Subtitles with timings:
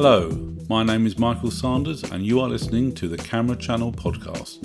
[0.00, 0.30] Hello,
[0.68, 4.60] my name is Michael Sanders, and you are listening to the Camera Channel podcast.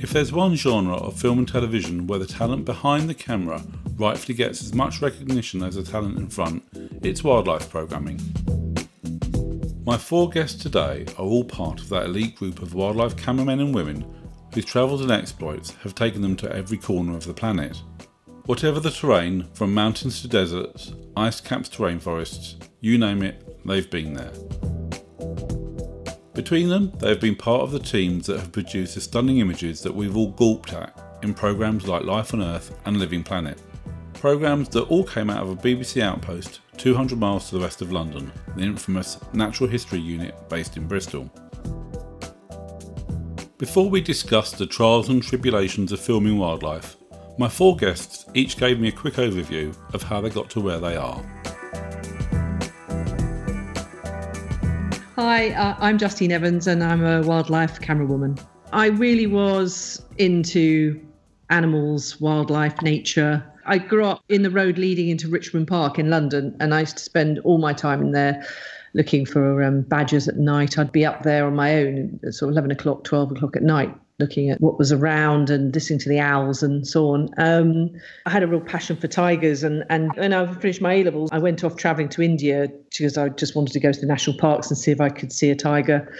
[0.00, 3.60] If there's one genre of film and television where the talent behind the camera
[3.96, 6.62] rightfully gets as much recognition as the talent in front,
[7.02, 8.20] it's wildlife programming.
[9.84, 13.74] My four guests today are all part of that elite group of wildlife cameramen and
[13.74, 14.06] women
[14.54, 17.82] whose travels and exploits have taken them to every corner of the planet.
[18.44, 23.90] Whatever the terrain, from mountains to deserts, ice caps to rainforests, you name it, they've
[23.90, 24.32] been there.
[26.34, 29.80] Between them, they have been part of the teams that have produced the stunning images
[29.80, 33.58] that we've all gulped at in programmes like Life on Earth and Living Planet.
[34.14, 37.92] Programmes that all came out of a BBC outpost 200 miles to the west of
[37.92, 41.30] London, the infamous Natural History Unit based in Bristol.
[43.58, 46.96] Before we discuss the trials and tribulations of filming wildlife,
[47.38, 50.78] my four guests each gave me a quick overview of how they got to where
[50.78, 51.24] they are.
[55.16, 58.38] Hi, uh, I'm Justine Evans and I'm a wildlife camerawoman.
[58.74, 61.00] I really was into
[61.48, 63.42] animals, wildlife, nature.
[63.64, 66.98] I grew up in the road leading into Richmond Park in London and I used
[66.98, 68.46] to spend all my time in there
[68.92, 70.76] looking for um, badgers at night.
[70.76, 73.62] I'd be up there on my own at sort of 11 o'clock, 12 o'clock at
[73.62, 77.28] night, looking at what was around and listening to the owls and so on.
[77.36, 77.90] Um,
[78.24, 81.30] I had a real passion for tigers, and and when I finished my A levels,
[81.32, 84.38] I went off travelling to India because I just wanted to go to the national
[84.38, 86.12] parks and see if I could see a tiger.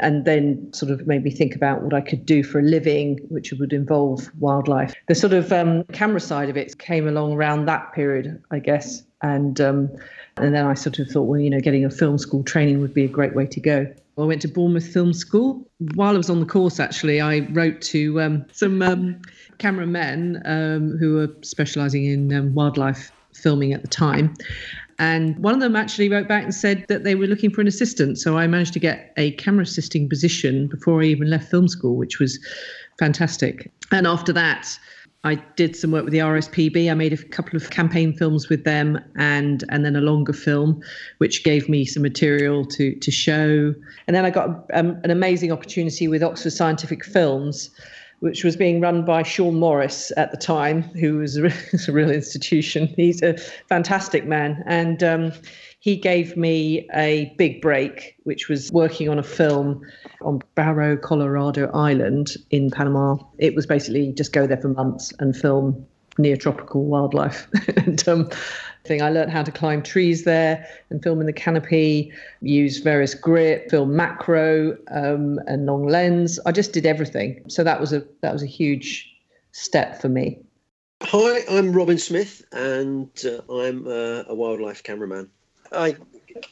[0.00, 3.18] And then sort of made me think about what I could do for a living,
[3.30, 4.94] which would involve wildlife.
[5.08, 9.02] The sort of um, camera side of it came along around that period, I guess.
[9.22, 9.90] And um,
[10.36, 12.94] and then I sort of thought, well, you know, getting a film school training would
[12.94, 13.92] be a great way to go.
[14.18, 15.68] I went to Bournemouth Film School.
[15.94, 19.20] While I was on the course, actually, I wrote to um, some um,
[19.58, 24.34] cameramen um, who were specialising in um, wildlife filming at the time.
[24.98, 27.68] And one of them actually wrote back and said that they were looking for an
[27.68, 28.18] assistant.
[28.18, 31.96] So I managed to get a camera assisting position before I even left film school,
[31.96, 32.40] which was
[32.98, 33.70] fantastic.
[33.92, 34.76] And after that,
[35.24, 36.90] I did some work with the RSPB.
[36.90, 40.80] I made a couple of campaign films with them, and and then a longer film,
[41.18, 43.74] which gave me some material to to show.
[44.06, 47.70] And then I got um, an amazing opportunity with Oxford Scientific Films,
[48.20, 51.46] which was being run by Sean Morris at the time, who was a,
[51.88, 52.88] a real institution.
[52.96, 53.36] He's a
[53.68, 55.32] fantastic man, and um,
[55.80, 59.82] he gave me a big break, which was working on a film
[60.22, 63.16] on Barro, Colorado Island in Panama.
[63.38, 65.86] It was basically just go there for months and film
[66.18, 67.46] near tropical wildlife.
[67.76, 68.28] and um,
[68.84, 73.14] thing I learned how to climb trees there and film in the canopy, use various
[73.14, 76.38] grip, film macro um, and long lens.
[76.46, 77.42] I just did everything.
[77.48, 79.14] So that was a that was a huge
[79.52, 80.38] step for me.
[81.02, 85.30] Hi, I'm Robin Smith, and uh, I'm uh, a wildlife cameraman.
[85.70, 85.96] I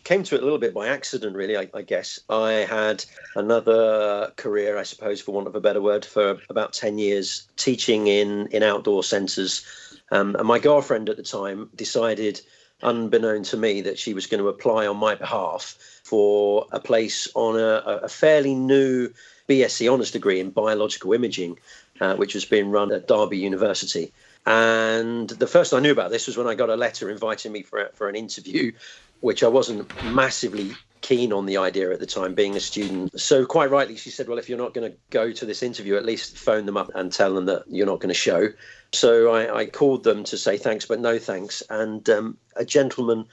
[0.04, 2.20] came to it a little bit by accident, really, I, I, guess.
[2.28, 3.04] I had
[3.34, 8.06] another career, I suppose, for want of a better word, for about 10 years teaching
[8.06, 9.64] in, in outdoor centres.
[10.10, 12.40] Um, and my girlfriend at the time decided,
[12.82, 17.28] unbeknown to me, that she was going to apply on my behalf for a place
[17.34, 19.10] on a, a fairly new
[19.48, 21.58] BSc honours degree in biological imaging,
[22.00, 24.12] uh, which was being run at Derby University.
[24.44, 27.62] And the first I knew about this was when I got a letter inviting me
[27.62, 28.72] for, for an interview
[29.20, 33.18] which I wasn't massively keen on the idea at the time, being a student.
[33.18, 35.96] So, quite rightly, she said, Well, if you're not going to go to this interview,
[35.96, 38.48] at least phone them up and tell them that you're not going to show.
[38.96, 41.62] So, I, I called them to say thanks, but no thanks.
[41.68, 43.26] And um, a gentleman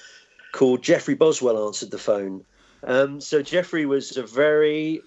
[0.51, 2.43] called Jeffrey Boswell answered the phone.
[2.83, 5.01] Um, so, Jeffrey was a very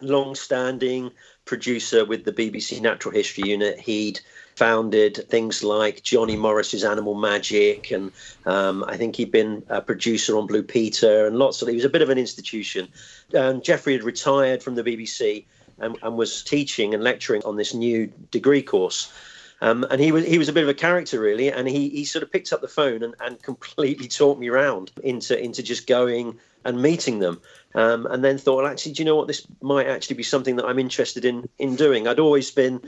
[0.00, 1.10] long standing
[1.44, 3.78] producer with the BBC Natural History Unit.
[3.78, 4.20] He'd
[4.56, 8.10] founded things like Johnny Morris's Animal Magic, and
[8.46, 11.68] um, I think he'd been a producer on Blue Peter and lots of.
[11.68, 12.88] He was a bit of an institution.
[13.36, 15.44] Um, Jeffrey had retired from the BBC
[15.78, 19.12] and, and, was teaching and lecturing on this new degree course.
[19.60, 22.04] Um, and he was he was a bit of a character really, and he, he
[22.04, 25.86] sort of picked up the phone and, and completely talked me around into into just
[25.86, 27.40] going and meeting them.
[27.74, 29.26] Um, and then thought, well, actually, do you know what?
[29.26, 32.06] This might actually be something that I'm interested in in doing.
[32.06, 32.80] I'd always been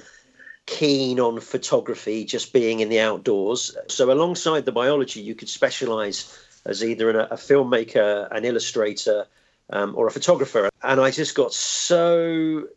[0.67, 3.77] keen on photography, just being in the outdoors.
[3.89, 9.27] So, alongside the biology, you could specialize as either a, a filmmaker, an illustrator,
[9.71, 10.71] um, or a photographer.
[10.83, 12.69] And I just got so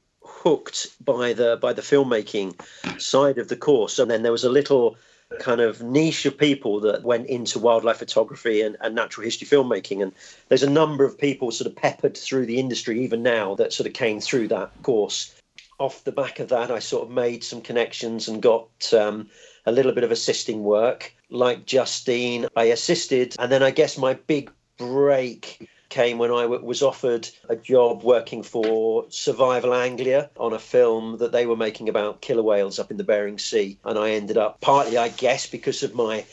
[0.43, 2.53] hooked by the by the filmmaking
[2.99, 3.99] side of the course.
[3.99, 4.97] And then there was a little
[5.39, 10.03] kind of niche of people that went into wildlife photography and, and, natural history filmmaking.
[10.03, 10.11] And
[10.47, 13.87] there's a number of people sort of peppered through the industry even now that sort
[13.87, 15.33] of came through that course
[15.79, 19.29] off the back of that, I sort of made some connections and got um,
[19.65, 21.13] a little bit of assisting work.
[21.29, 26.65] Like Justine, I assisted, and then I guess my big break came when I w-
[26.65, 31.87] was offered a job working for Survival Anglia on a film that they were making
[31.87, 33.77] about killer whales up in the Bering Sea.
[33.85, 36.25] And I ended up, partly, I guess, because of my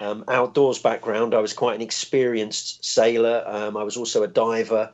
[0.00, 3.44] um, outdoors background, I was quite an experienced sailor.
[3.46, 4.90] Um, I was also a diver.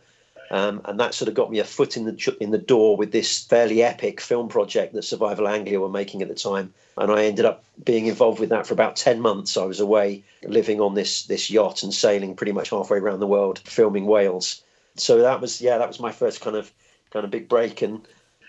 [0.50, 3.12] Um, and that sort of got me a foot in the in the door with
[3.12, 7.24] this fairly epic film project that Survival Anglia were making at the time, and I
[7.24, 9.58] ended up being involved with that for about ten months.
[9.58, 13.26] I was away living on this this yacht and sailing pretty much halfway around the
[13.26, 14.62] world filming whales.
[14.96, 16.72] So that was yeah, that was my first kind of
[17.10, 18.06] kind of big break, and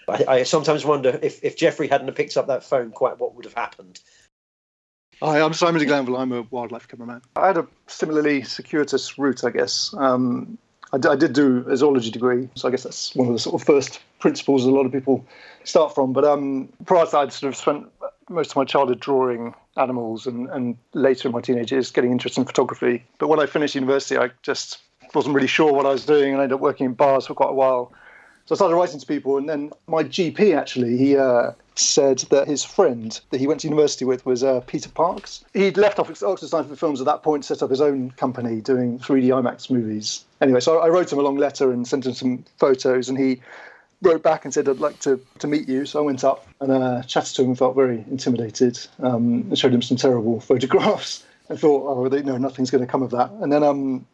[0.08, 3.44] I, I sometimes wonder if if Jeffrey hadn't picked up that phone, quite what would
[3.44, 4.00] have happened.
[5.22, 6.16] Hi, I'm Simon de Glanville.
[6.16, 7.22] I'm a wildlife cameraman.
[7.36, 9.94] I had a similarly circuitous route, I guess.
[9.98, 10.58] Um,
[10.92, 13.40] I, d- I did do a zoology degree, so I guess that's one of the
[13.40, 15.26] sort of first principles a lot of people
[15.64, 16.14] start from.
[16.14, 17.88] But um, prior to that, I'd sort of spent
[18.30, 22.42] most of my childhood drawing animals and, and later in my teenage years getting interested
[22.42, 23.04] in photography.
[23.18, 24.80] But when I finished university, I just
[25.14, 27.34] wasn't really sure what I was doing and I ended up working in bars for
[27.34, 27.92] quite a while.
[28.46, 32.48] So I started writing to people, and then my GP actually, he uh, said that
[32.48, 35.46] his friend that he went to university with was uh, Peter Parks.
[35.54, 38.98] He'd left off Oxford Scientific Films at that point, set up his own company doing
[38.98, 40.26] 3D IMAX movies.
[40.42, 43.42] Anyway, so I wrote him a long letter and sent him some photos, and he
[44.02, 45.86] wrote back and said, I'd like to, to meet you.
[45.86, 49.58] So I went up and uh, chatted to him and felt very intimidated um, and
[49.58, 53.12] showed him some terrible photographs and thought, oh, they, no, nothing's going to come of
[53.12, 53.32] that.
[53.42, 54.06] And then um,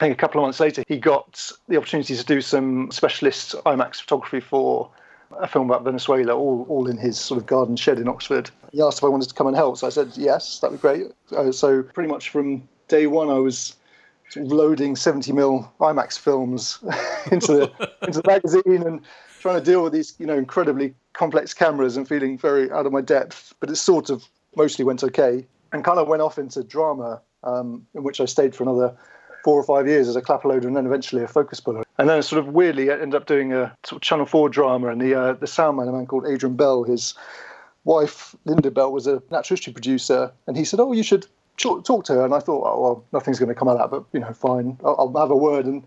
[0.00, 3.54] I think a couple of months later, he got the opportunity to do some specialist
[3.66, 4.90] IMAX photography for
[5.38, 8.50] a film about Venezuela, all, all in his sort of garden shed in Oxford.
[8.72, 10.80] He asked if I wanted to come and help, so I said yes, that'd be
[10.80, 11.06] great.
[11.30, 13.76] Uh, so pretty much from day one, I was
[14.36, 16.78] loading 70 mil IMAX films
[17.30, 19.00] into the into the magazine and
[19.40, 22.92] trying to deal with these, you know, incredibly complex cameras and feeling very out of
[22.92, 23.54] my depth.
[23.60, 24.24] But it sort of
[24.56, 28.54] mostly went okay, and kind of went off into drama, um, in which I stayed
[28.54, 28.94] for another
[29.42, 31.82] four or five years as a clapper loader and then eventually a focus puller.
[31.98, 34.88] And then sort of weirdly I ended up doing a sort of Channel 4 drama
[34.88, 37.14] and the uh, the soundman, a man called Adrian Bell, his
[37.84, 41.26] wife Linda Bell was a natural history producer and he said, oh, you should
[41.56, 42.24] talk to her.
[42.24, 44.32] And I thought, oh, well, nothing's going to come out of that, but, you know,
[44.32, 45.66] fine, I'll, I'll have a word.
[45.66, 45.84] And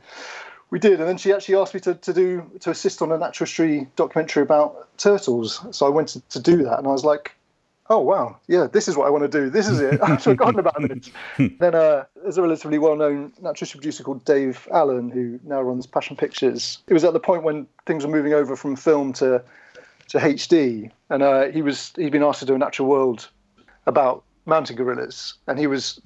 [0.69, 0.99] we did.
[0.99, 3.87] And then she actually asked me to, to do, to assist on a natural history
[3.95, 5.65] documentary about turtles.
[5.71, 7.35] So I went to, to do that and I was like,
[7.89, 9.49] oh wow, yeah, this is what I want to do.
[9.49, 9.99] This is it.
[10.03, 11.11] I've forgotten about this.
[11.59, 15.85] then uh, there's a relatively well-known natural history producer called Dave Allen who now runs
[15.85, 16.79] Passion Pictures.
[16.87, 19.43] It was at the point when things were moving over from film to
[20.09, 23.29] to HD, and uh, he was he'd been asked to do a natural world
[23.85, 26.01] about mountain gorillas, and he was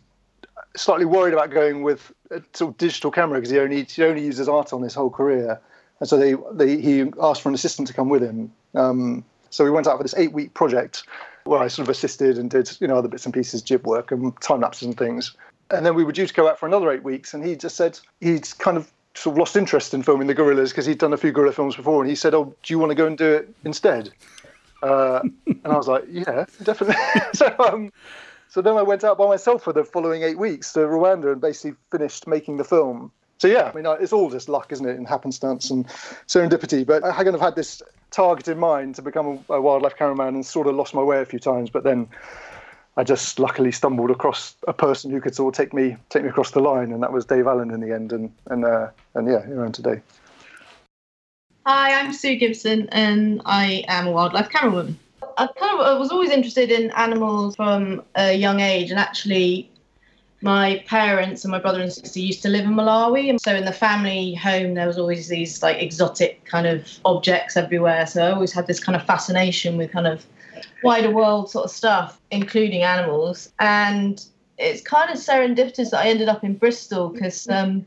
[0.75, 4.23] slightly worried about going with a sort of digital camera because he only he only
[4.23, 5.59] uses Aaton his whole career,
[5.99, 8.51] and so they, they he asked for an assistant to come with him.
[8.75, 11.03] Um, so we went out for this eight-week project
[11.45, 14.11] where I sort of assisted and did you know other bits and pieces, jib work
[14.11, 15.35] and time lapses and things.
[15.69, 17.75] And then we were due to go out for another eight weeks, and he just
[17.75, 21.11] said he'd kind of sort of lost interest in filming the gorillas because he'd done
[21.11, 23.17] a few gorilla films before, and he said, "Oh, do you want to go and
[23.17, 24.11] do it instead?"
[24.83, 26.95] Uh, and I was like, "Yeah, definitely."
[27.33, 27.91] so, um,
[28.57, 31.39] so then I went out by myself for the following eight weeks to Rwanda and
[31.39, 33.11] basically finished making the film.
[33.37, 35.85] So yeah, I mean, it's all just luck, isn't it, and happenstance and
[36.27, 36.83] serendipity.
[36.83, 40.43] But I kind of had this target in mind to become a, wildlife cameraman and
[40.43, 42.09] sort of lost my way a few times, but then
[42.97, 46.29] I just luckily stumbled across a person who could sort of take me take me
[46.29, 49.27] across the line, and that was Dave Allen in the end, and and uh, and
[49.27, 50.01] yeah, here I am today.
[51.67, 54.95] Hi, I'm Sue Gibson, and I am a wildlife camerawoman.
[55.37, 59.69] I kind of I was always interested in animals from a young age, and actually,
[60.41, 63.65] my parents and my brother and sister used to live in Malawi, and so in
[63.65, 68.05] the family home there was always these like exotic kind of objects everywhere.
[68.07, 70.25] So I always had this kind of fascination with kind of
[70.83, 73.51] wider world sort of stuff, including animals.
[73.59, 74.23] And
[74.57, 77.85] it's kind of serendipitous that I ended up in Bristol because um,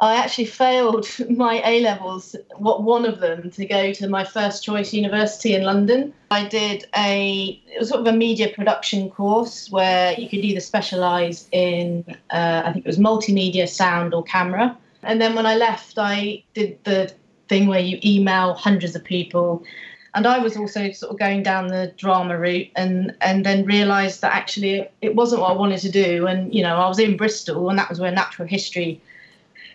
[0.00, 4.64] I actually failed my A levels, what one of them, to go to my first
[4.64, 6.14] choice university in London.
[6.30, 10.60] I did a it was sort of a media production course where you could either
[10.60, 14.76] specialise in uh, I think it was multimedia, sound, or camera.
[15.02, 17.12] And then when I left, I did the
[17.48, 19.64] thing where you email hundreds of people
[20.14, 24.20] and I was also sort of going down the drama route and and then realised
[24.20, 27.16] that actually it wasn't what I wanted to do and you know I was in
[27.16, 29.00] Bristol and that was where natural history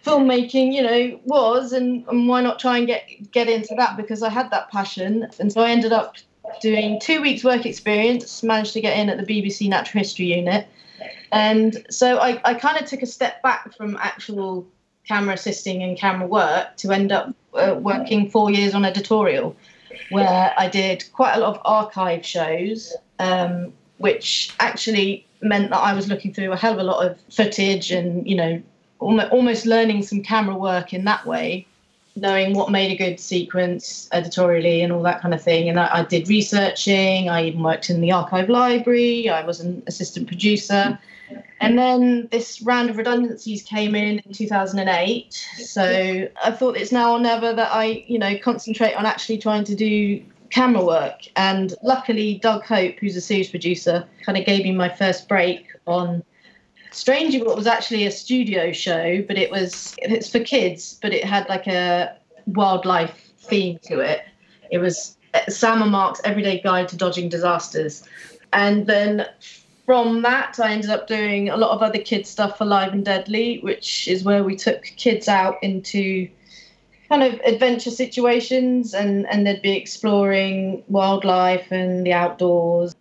[0.05, 3.98] filmmaking you know was and, and why not try and get get into that?
[3.98, 5.27] Because I had that passion.
[5.39, 6.15] And so I ended up
[6.62, 10.67] doing two weeks work experience managed to get in at the BBC Natural History Unit.
[11.31, 14.67] And so I, I kind of took a step back from actual
[15.07, 19.55] camera assisting and camera work to end up uh, working four years on editorial
[20.10, 25.93] where I did quite a lot of archive shows, um, which actually meant that I
[25.93, 28.62] was looking through a hell of a lot of footage and, you know,
[29.03, 31.65] almost learning some camera work in that way,
[32.15, 35.69] knowing what made a good sequence editorially and all that kind of thing.
[35.69, 37.29] And I, I did researching.
[37.29, 39.29] I even worked in the archive library.
[39.29, 41.00] I was an assistant producer.
[41.60, 45.33] And then this round of redundancies came in in 2008.
[45.57, 49.63] So I thought it's now or never that I, you know, concentrate on actually trying
[49.65, 51.22] to do camera work.
[51.36, 55.67] And luckily, Doug Hope, who's a series producer, kind of gave me my first break
[55.88, 56.24] on
[56.93, 61.25] Strangely, what was actually a studio show, but it was it's for kids, but it
[61.25, 64.21] had like a wildlife theme to it.
[64.71, 68.03] It was uh, Sam and Mark's Everyday Guide to Dodging Disasters,
[68.53, 69.25] and then
[69.88, 73.03] from that, I ended up doing a lot of other kids stuff for Live and
[73.03, 76.29] Deadly, which is where we took kids out into
[77.09, 82.95] kind of adventure situations and, and they'd be exploring wildlife and the outdoors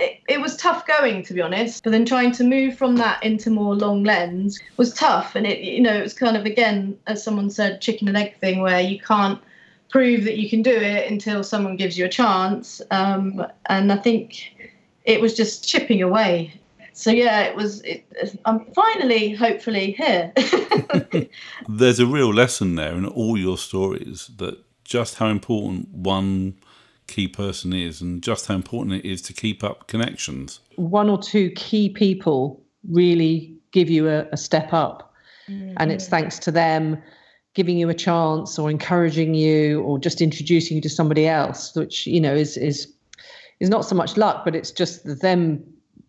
[0.00, 3.22] it, it was tough going to be honest but then trying to move from that
[3.22, 5.34] into more long lens was tough.
[5.34, 8.36] And it you know it was kind of again as someone said chicken and egg
[8.38, 9.40] thing where you can't
[9.90, 12.80] prove that you can do it until someone gives you a chance.
[12.90, 14.54] Um, and i think
[15.04, 16.54] it was just chipping away.
[16.92, 18.04] So yeah it was it,
[18.44, 20.32] i'm finally hopefully here.
[21.68, 26.56] There's a real lesson there in all your stories that just how important one
[27.10, 30.60] key person is and just how important it is to keep up connections.
[30.76, 35.12] One or two key people really give you a, a step up,
[35.48, 35.74] mm-hmm.
[35.76, 37.02] and it's thanks to them
[37.54, 42.06] giving you a chance or encouraging you or just introducing you to somebody else, which
[42.06, 42.92] you know is is
[43.58, 45.62] is not so much luck, but it's just them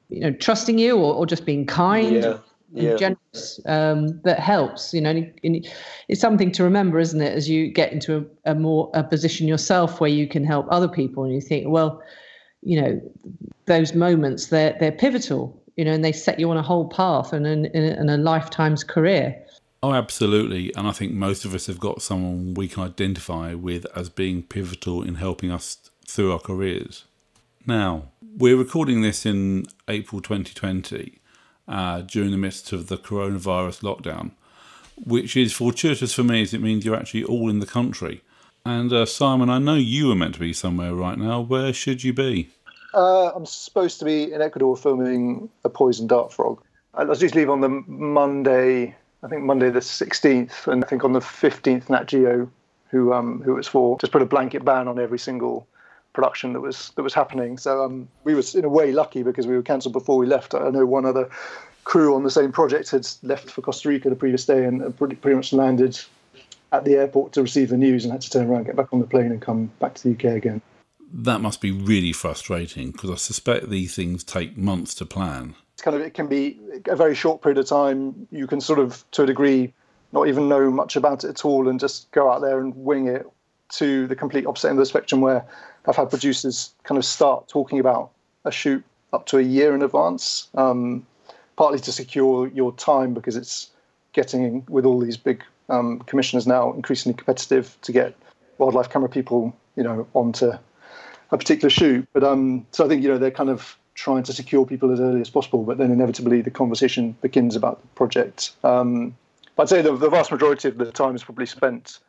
[0.10, 2.24] you know trusting you or, or just being kind.
[2.24, 2.38] Yeah
[2.74, 2.96] yeah.
[2.96, 5.68] generous um, that helps you know and
[6.08, 9.48] it's something to remember isn't it as you get into a, a, more a position
[9.48, 12.02] yourself where you can help other people and you think well
[12.62, 13.02] you know
[13.66, 17.34] those moments they're they're pivotal you know and they set you on a whole path
[17.34, 19.36] and in, in, a lifetime's career.
[19.84, 23.86] Oh absolutely and i think most of us have got someone we can identify with
[23.96, 27.06] as being pivotal in helping us through our careers.
[27.66, 31.21] Now we're recording this in april 2020
[31.68, 34.32] uh, during the midst of the coronavirus lockdown,
[34.96, 38.22] which is fortuitous for me as it means you're actually all in the country.
[38.66, 41.42] And uh, Simon, I know you are meant to be somewhere right now.
[41.42, 42.50] Where should you be?
[42.94, 46.62] Uh, I'm supposed to be in Ecuador filming A Poison Dart Frog.
[46.94, 50.88] I was due to leave on the Monday, I think Monday the 16th, and I
[50.88, 52.50] think on the 15th, Nat Geo,
[52.90, 55.66] who um, who it was for, just put a blanket ban on every single
[56.14, 57.58] production that was that was happening.
[57.58, 60.54] So um, we were in a way lucky because we were cancelled before we left.
[60.54, 61.30] I know one other
[61.84, 65.16] crew on the same project had left for Costa Rica the previous day and pretty,
[65.16, 66.00] pretty much landed
[66.72, 69.00] at the airport to receive the news and had to turn around, get back on
[69.00, 70.62] the plane, and come back to the UK again.
[71.14, 75.56] That must be really frustrating because I suspect these things take months to plan.
[75.74, 78.28] It's kind of it can be a very short period of time.
[78.32, 79.74] You can sort of, to a degree,
[80.14, 83.08] not even know much about it at all and just go out there and wing
[83.08, 83.26] it.
[83.76, 85.46] To the complete opposite end of the spectrum, where
[85.88, 88.12] I've had producers kind of start talking about
[88.46, 88.84] a shoot
[89.14, 91.06] up to a year in advance, um,
[91.58, 93.70] partly to secure your time because it's
[94.14, 98.16] getting with all these big um, commissioners now increasingly competitive to get
[98.58, 100.52] wildlife camera people, you know, onto
[101.32, 102.08] a particular shoot.
[102.14, 105.00] But um, so I think you know they're kind of trying to secure people as
[105.00, 108.52] early as possible, but then inevitably the conversation begins about the project.
[108.64, 109.16] Um,
[109.56, 112.00] but I'd say the, the vast majority of the time is probably spent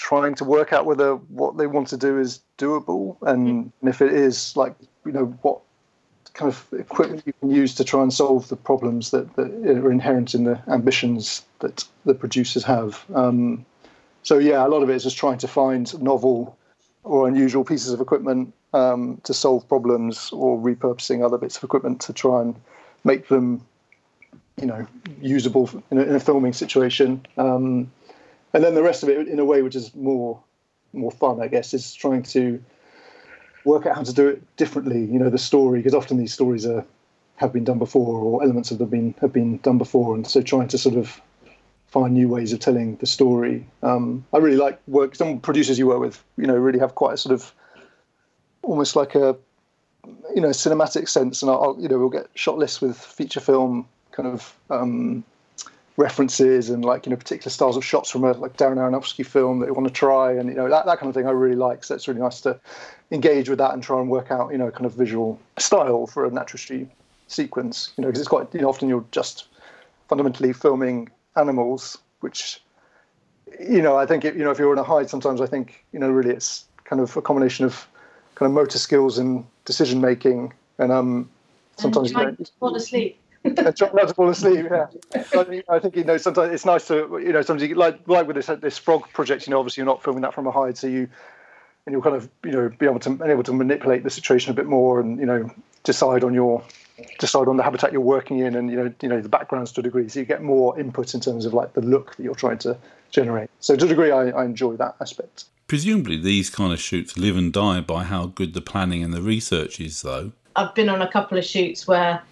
[0.00, 3.72] trying to work out whether what they want to do is doable and, mm.
[3.80, 5.60] and if it is like you know what
[6.32, 9.92] kind of equipment you can use to try and solve the problems that, that are
[9.92, 13.66] inherent in the ambitions that the producers have um,
[14.22, 16.56] so yeah a lot of it is just trying to find novel
[17.04, 22.00] or unusual pieces of equipment um, to solve problems or repurposing other bits of equipment
[22.00, 22.56] to try and
[23.04, 23.60] make them
[24.58, 24.86] you know
[25.20, 27.90] usable in a, in a filming situation um,
[28.52, 30.40] and then the rest of it, in a way, which is more
[30.92, 32.62] more fun, I guess, is trying to
[33.64, 35.04] work out how to do it differently.
[35.04, 36.84] You know, the story because often these stories are
[37.36, 40.26] have been done before, or elements of them have been have been done before, and
[40.26, 41.20] so trying to sort of
[41.86, 43.66] find new ways of telling the story.
[43.82, 45.14] Um, I really like work.
[45.14, 47.52] Some producers you work with, you know, really have quite a sort of
[48.62, 49.36] almost like a
[50.34, 53.88] you know cinematic sense, and I'll, you know we'll get shot lists with feature film
[54.12, 55.24] kind of um,
[55.96, 59.60] references and like you know particular styles of shots from a like Darren Aronofsky film
[59.60, 61.56] that you want to try and you know that, that kind of thing I really
[61.56, 61.84] like.
[61.84, 62.58] So it's really nice to
[63.10, 66.24] engage with that and try and work out you know kind of visual style for
[66.24, 66.88] a natural history
[67.26, 69.46] sequence you know because it's quite you know often you're just
[70.08, 72.60] fundamentally filming animals which
[73.60, 75.84] you know I think it, you know if you're in a hide sometimes I think
[75.92, 77.86] you know really it's kind of a combination of
[78.34, 81.28] kind of motor skills and decision making and um
[81.76, 84.66] sometimes and you don't fall asleep and try not to fall asleep.
[84.70, 87.74] Yeah, I think, I think you know sometimes it's nice to you know sometimes you,
[87.74, 89.46] like like with this uh, this frog project.
[89.46, 91.08] You know, obviously you're not filming that from a hide, so you
[91.86, 94.50] and you'll kind of you know be able to be able to manipulate the situation
[94.50, 95.50] a bit more and you know
[95.84, 96.62] decide on your
[97.18, 99.80] decide on the habitat you're working in and you know you know the backgrounds to
[99.80, 102.34] a degree so you get more input in terms of like the look that you're
[102.34, 102.76] trying to
[103.10, 107.16] generate so to a degree I, I enjoy that aspect presumably these kind of shoots
[107.16, 110.88] live and die by how good the planning and the research is though i've been
[110.88, 112.22] on a couple of shoots where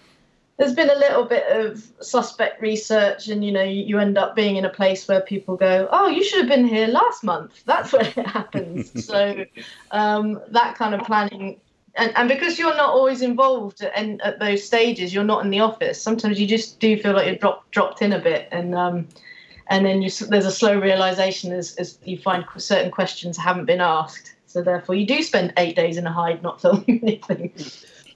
[0.59, 4.57] there's been a little bit of suspect research and you know you end up being
[4.57, 7.63] in a place where people go oh you should have been here last month.
[7.65, 8.91] That's when it happens.
[9.09, 9.45] So
[9.91, 11.59] um, that kind of planning
[11.95, 15.61] and, and because you're not always involved at, at those stages you're not in the
[15.61, 19.07] office sometimes you just do feel like you're dropped dropped in a bit and um,
[19.69, 23.81] and then you, there's a slow realization as, as you find certain questions haven't been
[23.81, 24.35] asked.
[24.47, 27.53] So therefore you do spend eight days in a hide not filming anything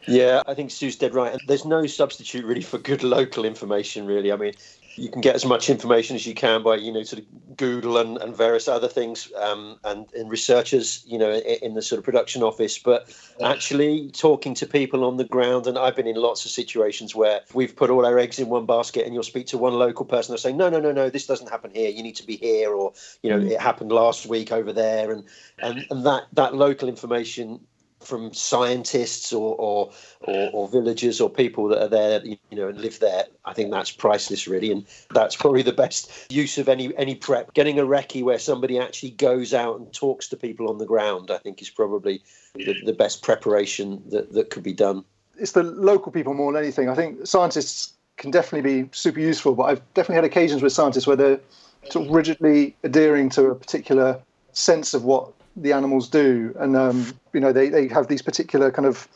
[0.08, 1.34] yeah, I think Sue's dead right.
[1.34, 4.32] And there's no substitute really for good local information, really.
[4.32, 4.54] I mean,
[4.96, 7.98] you can get as much information as you can by, you know, sort of Google
[7.98, 11.98] and, and various other things um, and, and researchers, you know, in, in, the sort
[11.98, 12.78] of production office.
[12.78, 13.12] But
[13.44, 17.42] actually talking to people on the ground, and I've been in lots of situations where
[17.54, 20.34] we've put all our eggs in one basket and you'll speak to one local person,
[20.34, 21.90] they'll say, no, no, no, no, this doesn't happen here.
[21.90, 22.72] You need to be here.
[22.72, 22.94] Or,
[23.24, 23.50] you know, mm.
[23.50, 25.12] it happened last week over there.
[25.12, 25.24] And,
[25.60, 27.62] and, and that, that local information
[28.06, 29.92] from scientists or, or,
[30.22, 33.26] or or villagers or people that are there, you know, and live there.
[33.46, 37.54] I think that's priceless, really, and that's probably the best use of any any prep.
[37.54, 41.32] Getting a recce where somebody actually goes out and talks to people on the ground,
[41.32, 42.22] I think, is probably
[42.56, 45.04] the, the best preparation that that could be done.
[45.38, 46.90] It's the local people more than anything.
[46.90, 51.08] I think scientists can definitely be super useful, but I've definitely had occasions with scientists
[51.08, 51.40] where they're
[51.90, 54.20] sort of rigidly adhering to a particular
[54.54, 58.72] sense of what the animals do, and um, you know they, they have these particular
[58.72, 59.08] kind of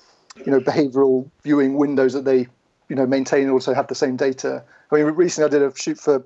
[0.45, 2.47] you know behavioural viewing windows that they
[2.89, 4.63] you know maintain and also have the same data.
[4.91, 6.25] I mean, recently I did a shoot for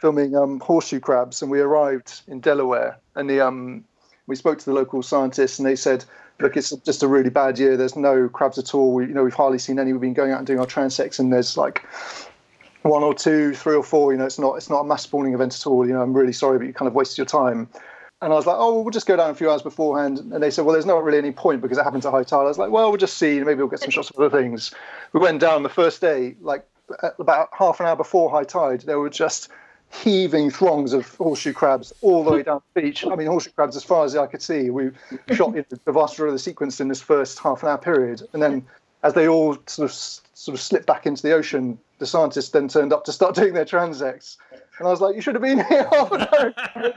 [0.00, 3.84] filming um, horseshoe crabs, and we arrived in Delaware, and the um,
[4.26, 6.04] we spoke to the local scientists, and they said,
[6.40, 7.76] "Look, it's just a really bad year.
[7.76, 8.94] There's no crabs at all.
[8.94, 9.92] We, you know, we've hardly seen any.
[9.92, 11.84] We've been going out and doing our transects, and there's like
[12.82, 14.12] one or two, three or four.
[14.12, 15.86] You know, it's not it's not a mass spawning event at all.
[15.86, 17.68] You know, I'm really sorry, but you kind of wasted your time."
[18.22, 20.18] And I was like, oh, we'll just go down a few hours beforehand.
[20.18, 22.40] And they said, well, there's not really any point because it happened to high tide.
[22.40, 23.40] I was like, well, we'll just see.
[23.40, 24.72] Maybe we'll get some shots of other things.
[25.12, 26.66] We went down the first day, like
[27.18, 28.82] about half an hour before high tide.
[28.82, 29.50] There were just
[29.92, 33.04] heaving throngs of horseshoe crabs all the way down the beach.
[33.06, 34.70] I mean, horseshoe crabs as far as I could see.
[34.70, 34.90] We
[35.32, 38.22] shot the vast majority of the sequence in this first half an hour period.
[38.32, 38.66] And then
[39.02, 42.68] as they all sort of sort of slipped back into the ocean, the scientists then
[42.68, 44.36] turned up to start doing their transects.
[44.78, 45.88] And I was like, you should have been here.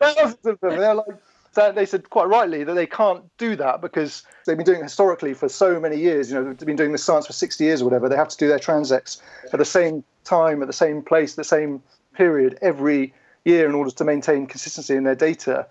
[0.00, 0.72] Thousands of them.
[0.72, 4.66] And they're like, they said quite rightly that they can't do that because they've been
[4.66, 6.30] doing it historically for so many years.
[6.30, 8.08] You know, they've been doing this science for 60 years or whatever.
[8.08, 9.20] They have to do their transects
[9.52, 11.82] at the same time, at the same place, the same
[12.14, 13.12] period every
[13.44, 15.66] year in order to maintain consistency in their data.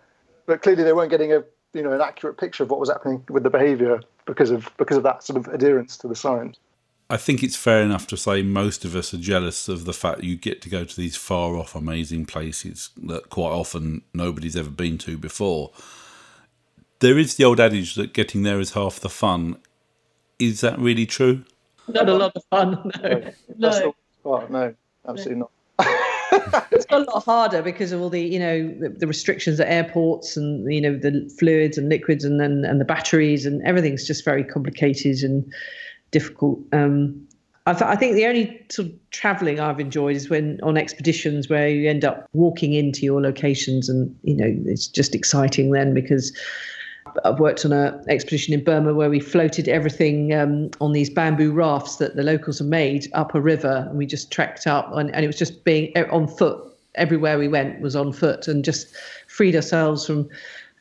[0.46, 3.24] But clearly, they weren't getting a you know an accurate picture of what was happening
[3.30, 6.58] with the behaviour because of because of that sort of adherence to the science.
[7.10, 10.24] I think it's fair enough to say most of us are jealous of the fact
[10.24, 14.72] you get to go to these far off, amazing places that quite often nobody's ever
[14.72, 15.72] been to before.
[17.00, 19.58] There is the old adage that getting there is half the fun.
[20.40, 21.44] Is that really true?
[21.88, 23.32] Not a lot of fun, no.
[23.58, 23.94] No,
[24.26, 24.76] no, no
[25.08, 25.52] absolutely not.
[26.72, 29.68] it's got a lot harder because of all the you know the, the, restrictions at
[29.68, 34.08] airports and you know the fluids and liquids and then and the batteries and everything's
[34.08, 35.46] just very complicated and
[36.16, 36.60] difficult.
[36.72, 37.28] Um,
[37.66, 41.50] I, th- I, think the only sort of traveling I've enjoyed is when on expeditions
[41.50, 45.94] where you end up walking into your locations, and you know it's just exciting then
[45.94, 46.32] because
[47.26, 51.52] I've worked on an expedition in Burma where we floated everything um, on these bamboo
[51.52, 55.14] rafts that the locals have made up a river, and we just trekked up, and,
[55.14, 56.62] and it was just being on foot.
[56.96, 58.96] Everywhere we went was on foot, and just
[59.28, 60.30] freed ourselves from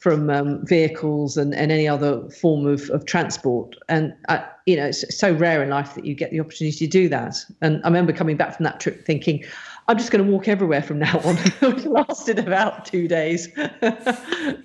[0.05, 3.75] from um, vehicles and, and any other form of, of transport.
[3.88, 6.87] And, uh, you know, it's so rare in life that you get the opportunity to
[6.87, 7.43] do that.
[7.62, 9.43] And I remember coming back from that trip thinking,
[9.87, 11.37] I'm just going to walk everywhere from now on.
[11.62, 13.49] it lasted about two days.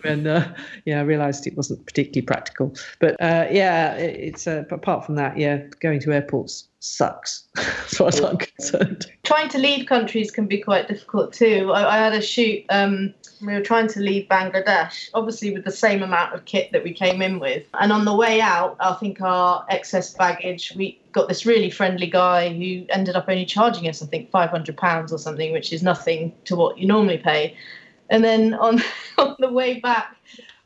[0.03, 0.47] and uh,
[0.85, 2.73] yeah, I realized it wasn't particularly practical.
[2.99, 7.97] But uh, yeah, it, it's uh, apart from that, yeah, going to airports sucks as
[7.97, 9.07] far as I'm concerned.
[9.23, 11.71] Trying to leave countries can be quite difficult too.
[11.73, 13.13] I, I had a shoot, um,
[13.45, 16.93] we were trying to leave Bangladesh, obviously with the same amount of kit that we
[16.93, 17.65] came in with.
[17.79, 22.07] And on the way out, I think our excess baggage, we got this really friendly
[22.07, 26.33] guy who ended up only charging us, I think, £500 or something, which is nothing
[26.45, 27.55] to what you normally pay.
[28.09, 28.81] And then on,
[29.17, 30.15] on the way back,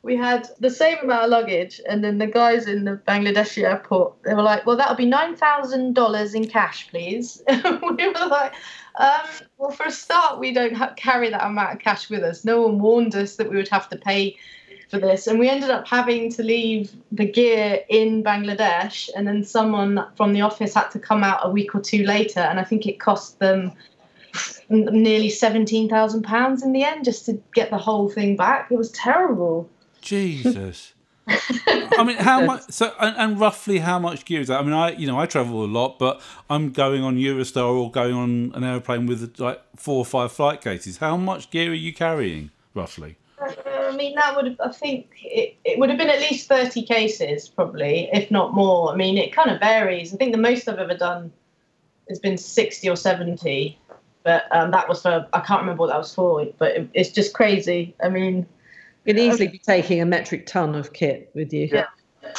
[0.03, 4.21] we had the same amount of luggage, and then the guys in the Bangladeshi airport,
[4.23, 8.53] they were like, "Well, that'll be nine thousand dollars in cash, please." we were like,
[8.99, 12.43] um, "Well, for a start, we don't carry that amount of cash with us.
[12.43, 14.35] No one warned us that we would have to pay
[14.93, 19.43] for this, and we ended up having to leave the gear in Bangladesh, and then
[19.43, 22.63] someone from the office had to come out a week or two later, and I
[22.63, 23.73] think it cost them."
[24.69, 28.71] Nearly seventeen thousand pounds in the end, just to get the whole thing back.
[28.71, 29.69] It was terrible.
[30.01, 30.93] Jesus.
[31.27, 32.63] I mean, how much?
[32.69, 34.59] So, and, and, roughly how much gear is that?
[34.59, 37.91] I mean, I you know I travel a lot, but I'm going on Eurostar or
[37.91, 40.97] going on an airplane with like four or five flight cases.
[40.97, 43.17] How much gear are you carrying roughly?
[43.93, 47.47] I mean, that would I think it, it would have been at least thirty cases,
[47.47, 48.91] probably, if not more.
[48.91, 50.13] I mean, it kind of varies.
[50.13, 51.31] I think the most I've ever done
[52.09, 53.79] has been sixty or seventy
[54.23, 57.09] but um, that was for I can't remember what that was for, but it, it's
[57.09, 57.93] just crazy.
[58.03, 58.47] I mean,
[59.05, 61.69] you'd easily be taking a metric ton of kit with you.
[61.71, 61.85] Yeah,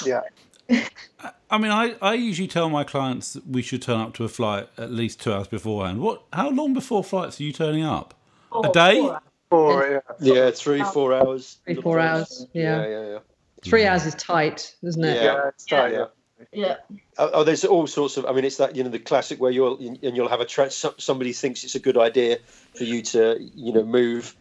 [0.04, 0.20] yeah.
[1.50, 4.28] I mean, I, I usually tell my clients that we should turn up to a
[4.28, 6.00] flight at least two hours beforehand.
[6.00, 6.22] What?
[6.32, 8.14] How long before flights are you turning up?
[8.50, 9.00] Four, a day?
[9.00, 9.20] Four,
[9.54, 10.34] four yeah.
[10.34, 11.58] Yeah, three, four hours.
[11.64, 12.46] Three, four hours.
[12.52, 12.82] Yeah.
[12.82, 13.18] Yeah, yeah, yeah.
[13.62, 15.16] Three hours is tight, isn't it?
[15.16, 16.06] Yeah, Yeah, it's tight, yeah.
[16.52, 16.76] Yeah.
[17.16, 18.26] Oh, oh, there's all sorts of.
[18.26, 20.70] I mean, it's that you know the classic where you'll and you'll have a tra-
[20.70, 22.38] somebody thinks it's a good idea
[22.74, 24.36] for you to you know move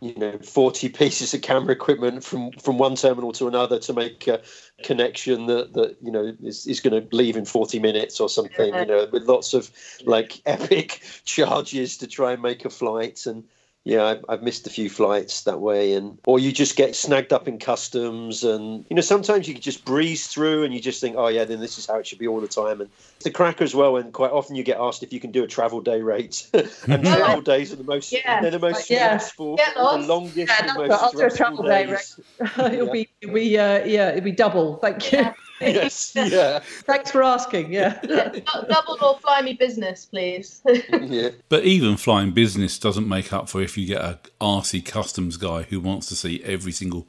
[0.00, 4.26] you know 40 pieces of camera equipment from from one terminal to another to make
[4.26, 4.42] a
[4.82, 8.74] connection that that you know is, is going to leave in 40 minutes or something
[8.74, 9.70] you know with lots of
[10.04, 13.44] like epic charges to try and make a flight and
[13.84, 17.32] yeah I've, I've missed a few flights that way and or you just get snagged
[17.32, 21.00] up in customs and you know sometimes you can just breeze through and you just
[21.00, 23.26] think oh yeah then this is how it should be all the time and it's
[23.26, 25.46] a cracker as well and quite often you get asked if you can do a
[25.46, 28.40] travel day rate and travel days are the most Yeah.
[28.40, 29.18] they're the most Yeah.
[29.18, 32.20] stressful Get the longest Yeah, and no, most but I'll a stressful travel day days.
[32.58, 34.76] it'll be, it'll uh, yeah, it'll be double.
[34.78, 35.34] Thank you.
[35.74, 37.72] yes yeah Thanks for asking.
[37.72, 37.98] Yeah.
[38.04, 38.28] Yeah,
[38.68, 40.62] Double or fly me business, please.
[41.00, 45.36] yeah But even flying business doesn't make up for if you get a RC customs
[45.36, 47.06] guy who wants to see every single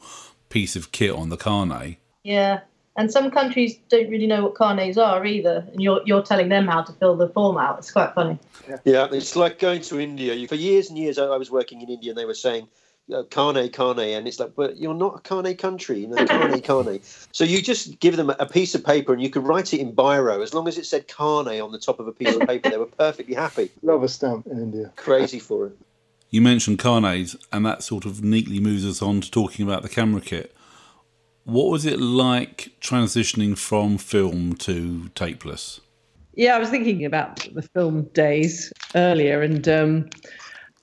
[0.49, 1.97] piece of kit on the carnet.
[2.23, 2.61] yeah.
[2.97, 6.65] And some countries don't really know what carnets are either, and you're you're telling them
[6.65, 7.77] how to fill the form out.
[7.79, 8.39] It's quite funny.
[8.85, 10.47] Yeah, it's like going to India.
[10.47, 12.69] For years and years, I I was working in India, and they were saying,
[13.13, 16.61] uh, "Carne, carne," and it's like, "But you're not a carne country, you know, carne,
[16.61, 16.99] carne."
[17.31, 19.79] So you just give them a- a piece of paper, and you could write it
[19.79, 22.47] in biro as long as it said carne on the top of a piece of
[22.47, 22.69] paper.
[22.69, 23.69] they were perfectly happy.
[23.83, 24.91] Love a stamp in India.
[24.95, 25.77] Crazy for it.
[26.31, 29.89] You mentioned carnets, and that sort of neatly moves us on to talking about the
[29.89, 30.53] camera kit.
[31.43, 35.79] What was it like transitioning from film to tapeless?
[36.33, 40.09] Yeah, I was thinking about the film days earlier, and um,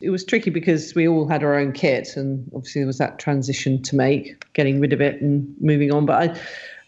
[0.02, 3.18] it was tricky because we all had our own kit, and obviously there was that
[3.18, 6.06] transition to make, getting rid of it and moving on.
[6.06, 6.40] But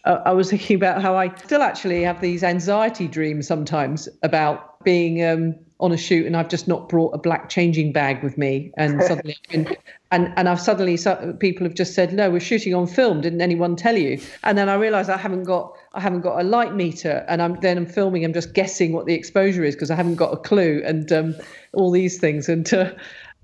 [0.05, 4.83] I, I was thinking about how I still actually have these anxiety dreams sometimes about
[4.85, 8.39] being um, on a shoot, and I've just not brought a black changing bag with
[8.39, 9.77] me, and suddenly, and
[10.11, 13.21] and, and I've suddenly so- people have just said, "No, we're shooting on film.
[13.21, 16.45] Didn't anyone tell you?" And then I realise I haven't got I haven't got a
[16.45, 18.25] light meter, and I'm then I'm filming.
[18.25, 21.35] I'm just guessing what the exposure is because I haven't got a clue, and um,
[21.73, 22.49] all these things.
[22.49, 22.93] And uh,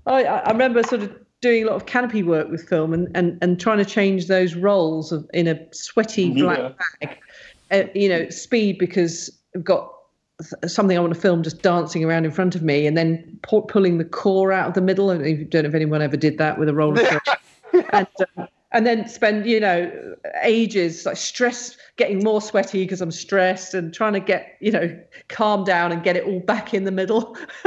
[0.05, 3.37] I, I remember sort of doing a lot of canopy work with film, and and,
[3.41, 7.17] and trying to change those roles of in a sweaty black bag.
[7.71, 9.93] Uh, you know, speed because I've got
[10.67, 13.61] something I want to film just dancing around in front of me, and then pu-
[13.63, 15.09] pulling the core out of the middle.
[15.09, 17.21] I don't know if- don't know if anyone ever did that with a roller film.
[17.93, 23.11] and, um, and then spend you know ages like stress getting more sweaty because i'm
[23.11, 24.97] stressed and trying to get you know
[25.29, 27.37] calm down and get it all back in the middle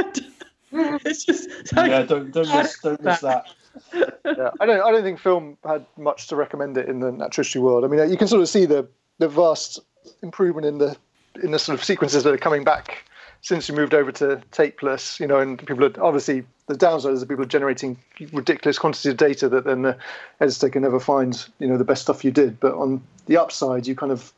[0.73, 3.47] it's just so Yeah, don't don't miss don't miss that.
[3.95, 4.81] yeah, I don't.
[4.83, 7.85] I don't think film had much to recommend it in the natural history world.
[7.85, 9.81] I mean, you can sort of see the the vast
[10.23, 10.97] improvement in the
[11.43, 13.05] in the sort of sequences that are coming back
[13.43, 15.21] since we moved over to tapeless.
[15.21, 17.99] You know, and people are obviously the downside is that people are generating
[18.33, 19.97] ridiculous quantities of data that then the
[20.41, 21.47] editor can never find.
[21.59, 22.59] You know, the best stuff you did.
[22.59, 24.33] But on the upside, you kind of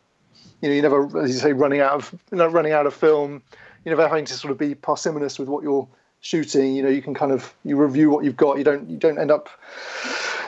[0.61, 2.94] you know, you never, as you say, running out of you know, running out of
[2.94, 3.42] film.
[3.85, 5.87] You never having to sort of be parsimonious with what you're
[6.20, 6.74] shooting.
[6.74, 8.59] You know, you can kind of you review what you've got.
[8.59, 9.48] You don't you don't end up,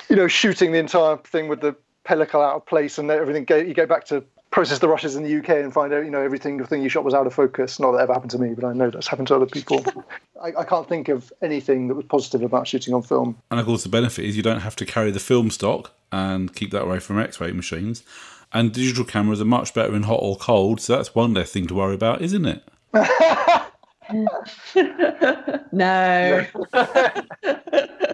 [0.08, 3.46] you know, shooting the entire thing with the pellicle out of place and everything.
[3.66, 6.20] You go back to process the rushes in the UK and find out, you know,
[6.20, 7.78] everything the thing you shot was out of focus.
[7.78, 9.84] Not that ever happened to me, but I know that's happened to other people.
[10.42, 13.36] I, I can't think of anything that was positive about shooting on film.
[13.50, 16.54] And of course, the benefit is you don't have to carry the film stock and
[16.54, 18.02] keep that away from X ray machines.
[18.52, 21.66] And digital cameras are much better in hot or cold, so that's one less thing
[21.66, 22.64] to worry about, isn't it?
[25.70, 26.46] no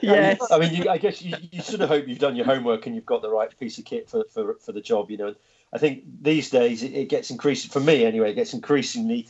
[0.00, 0.40] yes.
[0.50, 2.94] I mean, you, I guess you, you sort of hope you've done your homework and
[2.94, 5.10] you've got the right piece of kit for, for, for the job.
[5.10, 5.34] You know,
[5.74, 8.30] I think these days it, it gets increasing for me anyway.
[8.30, 9.28] It gets increasingly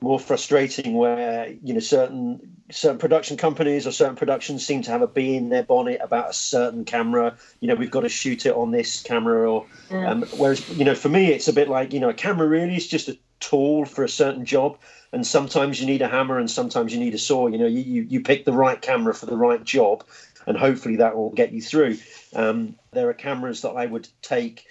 [0.00, 5.02] more frustrating where you know certain certain production companies or certain productions seem to have
[5.02, 7.36] a bee in their bonnet about a certain camera.
[7.60, 10.10] You know, we've got to shoot it on this camera, or Yeah.
[10.10, 12.76] um, whereas you know for me it's a bit like you know a camera really
[12.76, 14.78] is just a tool for a certain job.
[15.12, 17.46] And sometimes you need a hammer, and sometimes you need a saw.
[17.46, 20.04] You know, you, you, you pick the right camera for the right job,
[20.46, 21.96] and hopefully that will get you through.
[22.34, 24.66] Um, there are cameras that I would take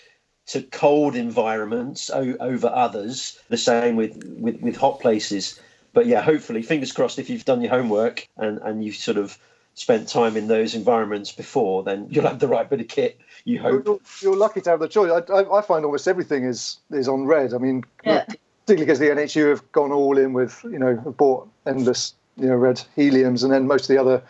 [0.47, 3.39] to cold environments o- over others.
[3.49, 5.59] The same with, with with hot places.
[5.93, 9.37] But yeah, hopefully, fingers crossed, if you've done your homework and and you've sort of
[9.77, 13.19] spent time in those environments before, then you'll have the right bit of kit.
[13.43, 13.85] You hope.
[13.85, 15.11] you're- you're lucky to have the choice.
[15.11, 17.53] I, I, I find almost everything is is on red.
[17.53, 18.23] I mean, Yeah.
[18.65, 22.55] particularly because the NHU have gone all in with, you know, bought endless, you know,
[22.55, 24.21] red heliums, and then most of the other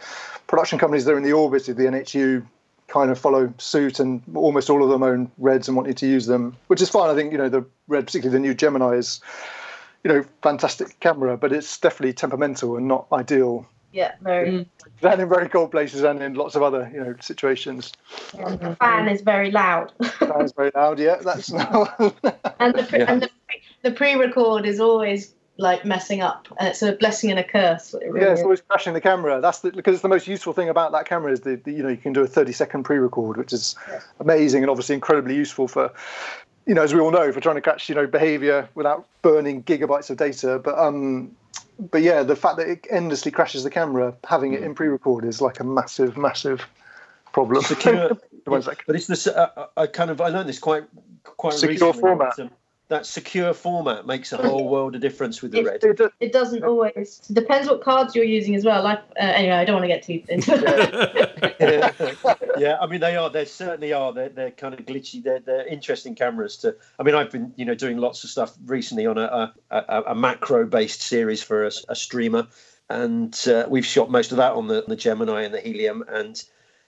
[0.47, 2.43] production companies that are in the orbit of the NHU
[2.88, 6.08] kind of follow suit, and almost all of them own reds and want you to
[6.08, 7.10] use them, which is fine.
[7.10, 9.21] I think you know the red, particularly the new Gemini, is,
[10.04, 13.67] you know, fantastic camera, but it's definitely temperamental and not ideal.
[13.91, 14.50] Yeah, very.
[14.52, 14.65] Mm.
[15.04, 17.93] And in very cold places and in lots of other, you know, situations.
[18.38, 19.93] And the fan is very loud.
[20.19, 21.00] Sounds very loud.
[21.00, 21.50] Yeah, that's
[22.60, 23.12] and the pre- Yeah.
[23.12, 27.39] and the, pre- the pre-record is always like messing up, and it's a blessing and
[27.39, 27.94] a curse.
[27.94, 28.44] It really Yeah, it's is.
[28.44, 29.39] always crashing the camera.
[29.39, 31.82] That's the, because it's the most useful thing about that camera is the, the you
[31.84, 33.76] know you can do a 30 second pre-record, which is
[34.20, 35.91] amazing and obviously incredibly useful for
[36.65, 39.63] you know as we all know for trying to catch you know behavior without burning
[39.63, 40.60] gigabytes of data.
[40.63, 41.32] But um,
[41.91, 45.41] but yeah, the fact that it endlessly crashes the camera, having it in pre-record is
[45.41, 46.65] like a massive, massive
[47.34, 47.62] problem.
[47.63, 49.28] Secure- But it's this.
[49.28, 50.84] Uh, I kind of I learned this quite
[51.24, 52.00] quite Secure recently.
[52.02, 52.38] format.
[52.88, 56.00] That, secure format makes a whole world of difference with the It's- red.
[56.00, 57.19] It- It doesn't always.
[57.32, 58.84] Depends what cards you're using as well.
[58.84, 60.54] Like uh, anyway, I don't want to get too into
[61.60, 62.38] it.
[62.58, 63.30] yeah, I mean they are.
[63.30, 64.13] They certainly are.
[64.13, 65.24] They're, they're kind of glitchy.
[65.24, 66.76] They're, they're interesting cameras to.
[67.00, 70.04] I mean, I've been you know doing lots of stuff recently on a a, a,
[70.08, 72.48] a macro based series for a, a streamer,
[72.89, 76.04] and uh, we've shot most of that on the, the Gemini and the Helium.
[76.08, 76.43] And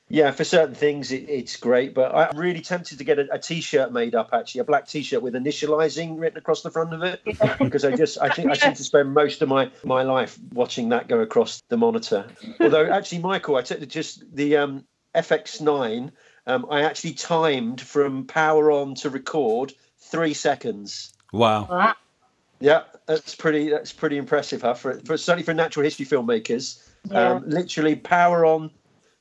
[0.10, 1.94] yeah, for certain things it, it's great.
[1.94, 4.30] But I'm really tempted to get a, a T-shirt made up.
[4.32, 7.22] Actually, a black T-shirt with initializing written across the front of it,
[7.60, 10.90] because I just I think I seem to spend most of my my life watching
[10.90, 12.26] that go across the monitor.
[12.60, 16.12] Although actually, Michael, I took just the um, FX9.
[16.46, 21.14] Um, I actually timed from power on to record three seconds.
[21.34, 21.68] Wow.
[21.70, 21.96] Wow.
[22.60, 23.70] Yeah, that's pretty.
[23.70, 24.74] That's pretty impressive, huh?
[24.74, 27.34] For, for certainly for natural history filmmakers, Yeah.
[27.34, 28.72] um, literally power on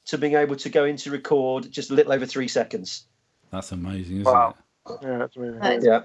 [0.06, 3.04] to being able to go into record just a little over three seconds.
[3.50, 4.54] That's amazing, isn't Wow.
[4.88, 4.96] it?
[5.02, 5.60] yeah, that's amazing.
[5.60, 6.02] That is- Yeah.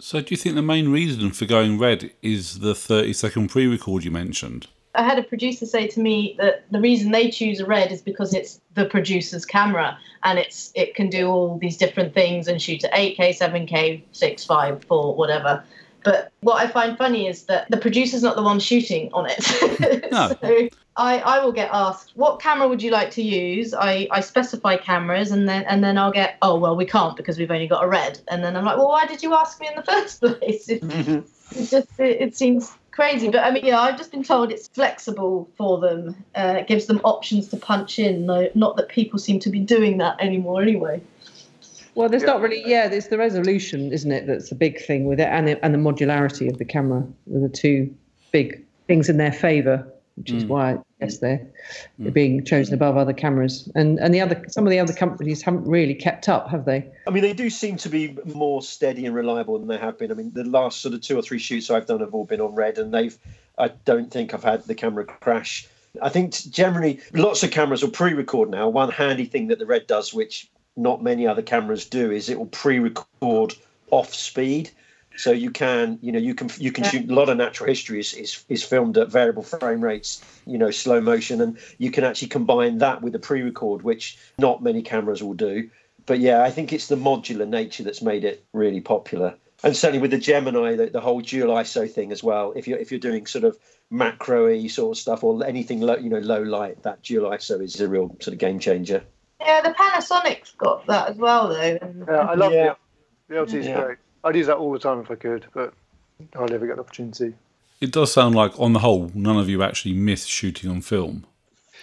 [0.00, 3.66] So, do you think the main reason for going red is the 30 second pre
[3.66, 4.66] record you mentioned?
[4.94, 8.00] I had a producer say to me that the reason they choose a red is
[8.00, 12.60] because it's the producer's camera and it's it can do all these different things and
[12.62, 15.62] shoot at 8K, 7K, 6, 5, 4, whatever.
[16.02, 20.08] But what I find funny is that the producer's not the one shooting on it.
[20.10, 20.32] No.
[20.40, 23.72] so I, I will get asked, what camera would you like to use?
[23.72, 27.38] I, I specify cameras and then and then I'll get, oh well we can't because
[27.38, 28.20] we've only got a red.
[28.28, 30.68] And then I'm like, well why did you ask me in the first place?
[30.68, 34.50] It, it just it, it seems crazy but i mean yeah i've just been told
[34.50, 38.88] it's flexible for them uh, it gives them options to punch in though not that
[38.88, 41.00] people seem to be doing that anymore anyway
[41.94, 42.32] Well, there's Yeah.
[42.32, 44.26] not really, yeah, there's the resolution, isn't it?
[44.26, 47.00] That's the big thing with it, and the, and the modularity of the camera
[47.34, 47.92] are the two
[48.32, 49.86] big things in their favour,
[50.20, 50.48] which is Mm.
[50.48, 51.46] why I guess they're,
[51.98, 53.70] they're being chosen above other cameras.
[53.74, 56.86] And and the other some of the other companies haven't really kept up, have they?
[57.06, 60.10] I mean, they do seem to be more steady and reliable than they have been.
[60.10, 62.40] I mean, the last sort of two or three shoots I've done have all been
[62.40, 63.18] on red, and they've.
[63.58, 65.66] I don't think I've had the camera crash.
[66.02, 68.68] I think generally lots of cameras will pre-record now.
[68.68, 72.38] One handy thing that the red does, which not many other cameras do, is it
[72.38, 73.54] will pre-record
[73.90, 74.70] off speed.
[75.20, 76.90] So you can, you know, you can you can Yeah.
[76.90, 80.56] shoot a lot of natural history is, is is filmed at variable frame rates, you
[80.56, 84.82] know, slow motion, and you can actually combine that with a pre-record, which not many
[84.82, 85.68] cameras will do
[86.06, 89.34] but yeah, I think it's the modular nature that's made it really popular.
[89.62, 92.52] And certainly with the Gemini, the, the whole dual ISO thing as well.
[92.56, 93.58] If you're if you're doing sort of
[93.90, 97.78] macro-y sort of stuff or anything low, you know, low light, that dual ISO is
[97.80, 99.04] a real sort of game changer.
[99.40, 102.74] yeah the panasonic's got that as well though and, Yeah, I love Yeah.
[103.28, 103.82] the, the LT is Yeah.
[103.82, 103.98] great.
[104.24, 105.72] I'd use that all the time if I could, but
[106.36, 107.34] I'll never get the opportunity.
[107.80, 111.24] It does sound like, on the whole, none of you actually miss shooting on film.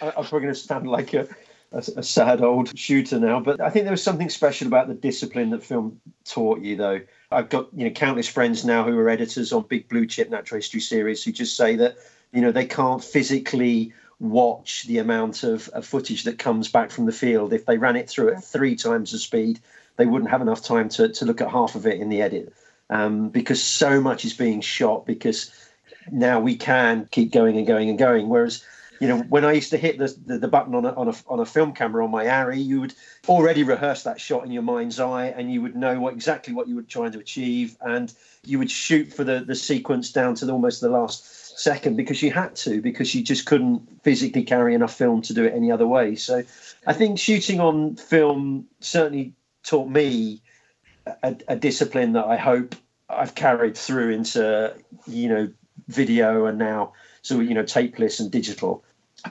[0.01, 1.27] I, I'm probably going to sound like a,
[1.71, 4.93] a, a sad old shooter now, but I think there was something special about the
[4.93, 7.01] discipline that film taught you, though.
[7.31, 10.59] I've got you know countless friends now who are editors on big blue chip natural
[10.59, 11.97] history series who just say that
[12.31, 17.05] you know they can't physically watch the amount of, of footage that comes back from
[17.05, 17.53] the field.
[17.53, 19.59] If they ran it through at three times the speed,
[19.97, 22.53] they wouldn't have enough time to, to look at half of it in the edit
[22.89, 25.51] um, because so much is being shot because
[26.11, 28.29] now we can keep going and going and going.
[28.29, 28.63] Whereas,
[28.99, 31.13] you know, when I used to hit the, the, the button on a, on, a,
[31.27, 32.93] on a film camera on my ARRI, you would
[33.27, 36.67] already rehearse that shot in your mind's eye and you would know what exactly what
[36.67, 38.13] you were trying to achieve and
[38.45, 42.31] you would shoot for the, the sequence down to almost the last second because you
[42.31, 45.87] had to because you just couldn't physically carry enough film to do it any other
[45.87, 46.43] way so
[46.85, 49.33] i think shooting on film certainly
[49.67, 50.41] taught me
[51.23, 52.75] a, a discipline that i hope
[53.09, 54.73] i've carried through into
[55.05, 55.47] you know
[55.87, 58.83] video and now so you know tapeless and digital.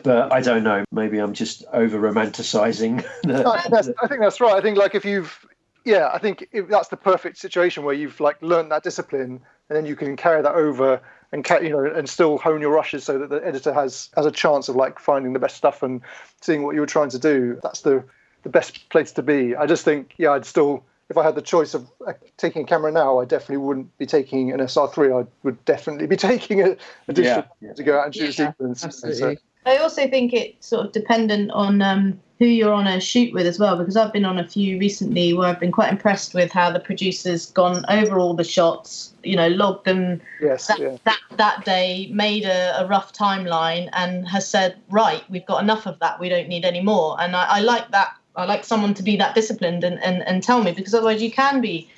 [0.03, 0.85] But i don't know.
[0.93, 4.55] Maybe i'm just over romanticizing I, I think that's right.
[4.55, 5.47] I think like if you've
[5.85, 9.87] yeah i think that's the perfect situation where you've like learned that discipline and then
[9.87, 11.01] you can carry that over
[11.33, 14.33] and you know and still hone your rushes so that the editor has has a
[14.33, 16.03] chance of like finding the best stuff and
[16.41, 18.05] seeing what you were trying to do that's the
[18.47, 21.43] the best place to be i just think yeah i'd still if i had the
[21.43, 25.27] choice of uh, taking a camera now i definitely wouldn't be taking an sr3 i
[25.43, 26.77] would definitely be taking a,
[27.09, 27.73] a digital yeah, yeah.
[27.73, 29.37] to go out and shoot yeah, a sequence absolutely.
[29.37, 33.35] So, I also think it's sort of dependent on um, who you're on a shoot
[33.35, 36.35] with as well, because I've been on a few recently where I've been quite impressed
[36.35, 40.79] with how the producer's gone over all the shots, you know, logged them yes, that,
[40.79, 40.97] yeah.
[41.05, 45.87] that, that day, made a, a, rough timeline, and has said, right, we've got enough
[45.87, 47.21] of that, we don't need any more.
[47.21, 48.15] And I, I like that.
[48.37, 51.31] I like someone to be that disciplined and, and, and tell me, because otherwise you
[51.31, 51.89] can be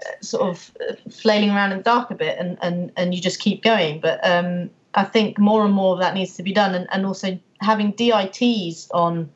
[0.00, 3.20] uh, sort of uh, flailing around in the dark a bit and, and, and you
[3.20, 4.00] just keep going.
[4.00, 7.06] But um, I think more and more of that needs to be done, and, and
[7.06, 9.30] also having DITs on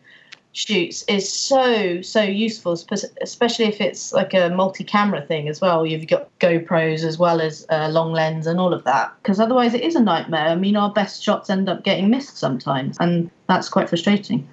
[0.52, 2.72] shoots is so so useful,
[3.20, 5.86] especially if it's like a multi-camera thing as well.
[5.86, 9.74] You've got GoPros as well as uh, long lens and all of that, because otherwise
[9.74, 10.48] it is a nightmare.
[10.48, 14.48] I mean, our best shots end up getting missed sometimes, and that's quite frustrating.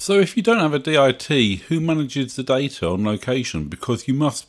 [0.00, 1.28] So, if you don't have a DIT,
[1.68, 3.64] who manages the data on location?
[3.64, 4.46] Because you must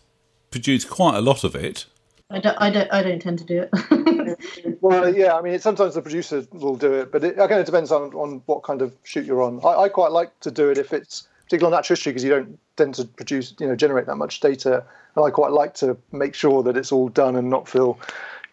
[0.50, 1.88] produce quite a lot of it.
[2.30, 4.78] I don't, I don't, I don't tend to do it.
[4.82, 7.92] well, yeah, I mean, sometimes the producer will do it, but it again, it depends
[7.92, 9.60] on, on what kind of shoot you're on.
[9.66, 12.30] I, I quite like to do it if it's particularly on natural history because you
[12.30, 14.86] don't tend to produce, you know, generate that much data,
[15.18, 18.00] and I quite like to make sure that it's all done and not feel,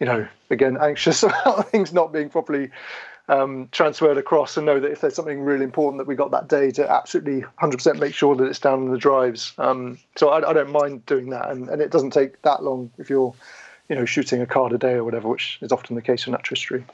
[0.01, 2.71] you know, again anxious about things not being properly
[3.29, 6.49] um, transferred across and know that if there's something really important that we got that
[6.49, 9.53] day to absolutely 100% make sure that it's down in the drives.
[9.57, 12.91] Um, so I, I, don't mind doing that, and, and it doesn't take that long
[12.97, 13.33] if you're
[13.89, 16.31] you know, shooting a card a day or whatever, which is often the case in
[16.31, 16.85] natural history.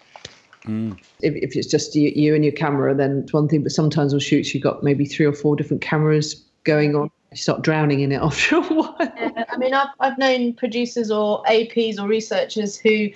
[0.63, 0.97] Mm.
[1.21, 3.63] If, if it's just you, you and your camera, then it's one thing.
[3.63, 7.11] But sometimes on shoots, you've got maybe three or four different cameras going on.
[7.31, 8.95] You start drowning in it after a while.
[8.99, 13.09] Yeah, I mean, I've, I've known producers or APs or researchers who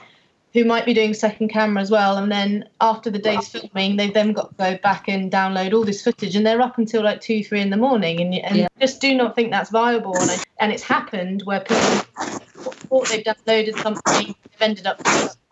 [0.54, 2.18] who might be doing second camera as well.
[2.18, 5.84] And then after the day's filming, they've then got to go back and download all
[5.84, 8.68] this footage, and they're up until like two, three in the morning, and, and yeah.
[8.80, 10.18] just do not think that's viable.
[10.18, 15.02] And, I, and it's happened where people thought they've downloaded something, they've ended up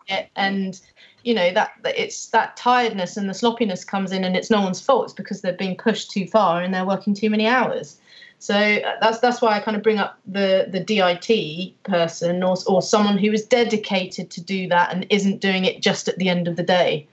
[0.08, 0.80] it, and
[1.22, 4.62] you know that, that it's that tiredness and the sloppiness comes in, and it's no
[4.62, 5.04] one's fault.
[5.04, 7.98] It's because they're being pushed too far and they're working too many hours.
[8.40, 12.56] So uh, that's that's why I kind of bring up the the DIT person or
[12.66, 16.28] or someone who is dedicated to do that and isn't doing it just at the
[16.28, 17.06] end of the day.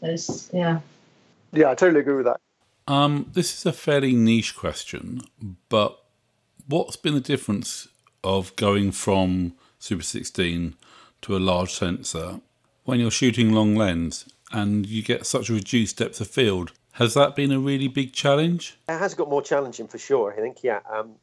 [0.00, 0.80] There's, yeah.
[1.52, 2.40] Yeah, I totally agree with that.
[2.86, 5.22] Um, this is a fairly niche question,
[5.68, 5.98] but
[6.66, 7.88] what's been the difference
[8.24, 10.74] of going from Super 16
[11.22, 12.40] to a large sensor
[12.84, 16.72] when you're shooting long lens and you get such a reduced depth of field?
[16.98, 18.76] Has that been a really big challenge?
[18.88, 20.32] It has got more challenging for sure.
[20.32, 20.80] I think, yeah.
[20.92, 21.14] Um,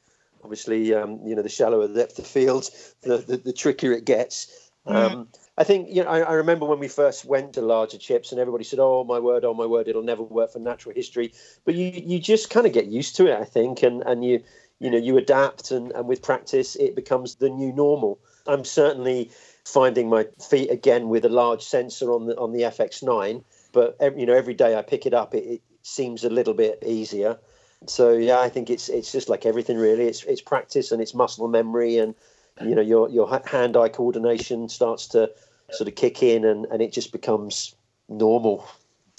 [0.42, 2.70] obviously, um, you know, the shallower the depth of field,
[3.02, 4.72] the, the, the trickier it gets.
[4.86, 8.32] Um, I think, you know, I, I, remember when we first went to larger chips
[8.32, 11.34] and everybody said, oh, my word, oh, my word, it'll never work for natural history.
[11.66, 14.44] But you, you just kind of get used to it, I think, and, and you,
[14.80, 18.20] you know, you adapt and, and with practice, it becomes the new normal.
[18.48, 19.32] I'm certainly
[19.66, 23.44] finding my feet again with a large sensor on the on the FX9
[23.76, 26.82] but you know every day I pick it up, it, it seems a little bit
[26.84, 27.38] easier.
[27.86, 30.08] So yeah, I think it's it's just like everything really.
[30.08, 32.16] It's it's practice and it's muscle memory, and
[32.62, 35.30] you know your your hand eye coordination starts to
[35.72, 37.76] sort of kick in, and and it just becomes
[38.10, 38.66] normal.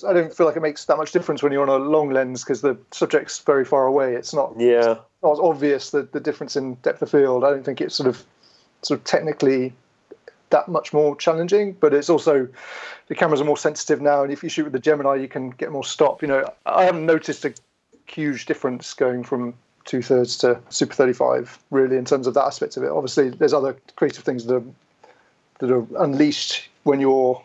[0.06, 2.42] I don't feel like it makes that much difference when you're on a long lens
[2.42, 4.14] because the subject's very far away.
[4.14, 7.44] It's not yeah not obvious the the difference in depth of field.
[7.44, 8.24] I don't think it's sort of
[8.82, 9.74] sort of technically
[10.50, 11.72] that much more challenging.
[11.72, 12.48] But it's also
[13.08, 15.50] the cameras are more sensitive now, and if you shoot with the Gemini, you can
[15.50, 16.22] get more stop.
[16.22, 17.54] You know, I haven't noticed a
[18.06, 22.76] huge difference going from two thirds to Super 35 really in terms of that aspect
[22.76, 22.90] of it.
[22.90, 24.64] Obviously, there's other creative things that are
[25.58, 27.42] that are unleashed when you're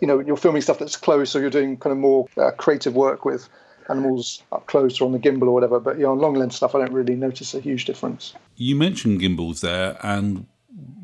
[0.00, 2.94] you know you're filming stuff that's close, or you're doing kind of more uh, creative
[2.94, 3.48] work with
[3.90, 5.78] animals up close or on the gimbal or whatever.
[5.78, 8.34] But yeah, on long lens stuff, I don't really notice a huge difference.
[8.56, 10.46] You mentioned gimbals there, and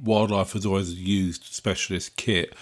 [0.02, 2.54] wildlife has always used specialist kit.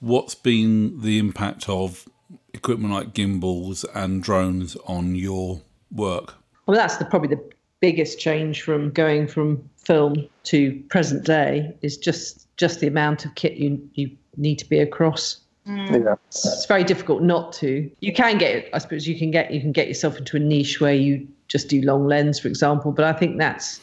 [0.00, 2.08] What's been the impact of
[2.54, 6.34] equipment like gimbals and drones on your work?
[6.66, 7.42] Well, that's the, probably the
[7.80, 13.34] biggest change from going from film to present day is just just the amount of
[13.34, 15.40] kit you you need to be across.
[15.66, 16.04] Mm.
[16.04, 16.14] Yeah.
[16.28, 17.90] It's very difficult not to.
[18.00, 20.80] You can get, I suppose, you can get you can get yourself into a niche
[20.80, 22.92] where you just do long lens, for example.
[22.92, 23.80] But I think that's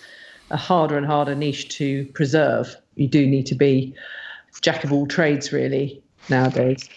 [0.49, 2.75] a harder and harder niche to preserve.
[2.95, 3.93] You do need to be
[4.61, 6.89] jack of all trades, really, nowadays.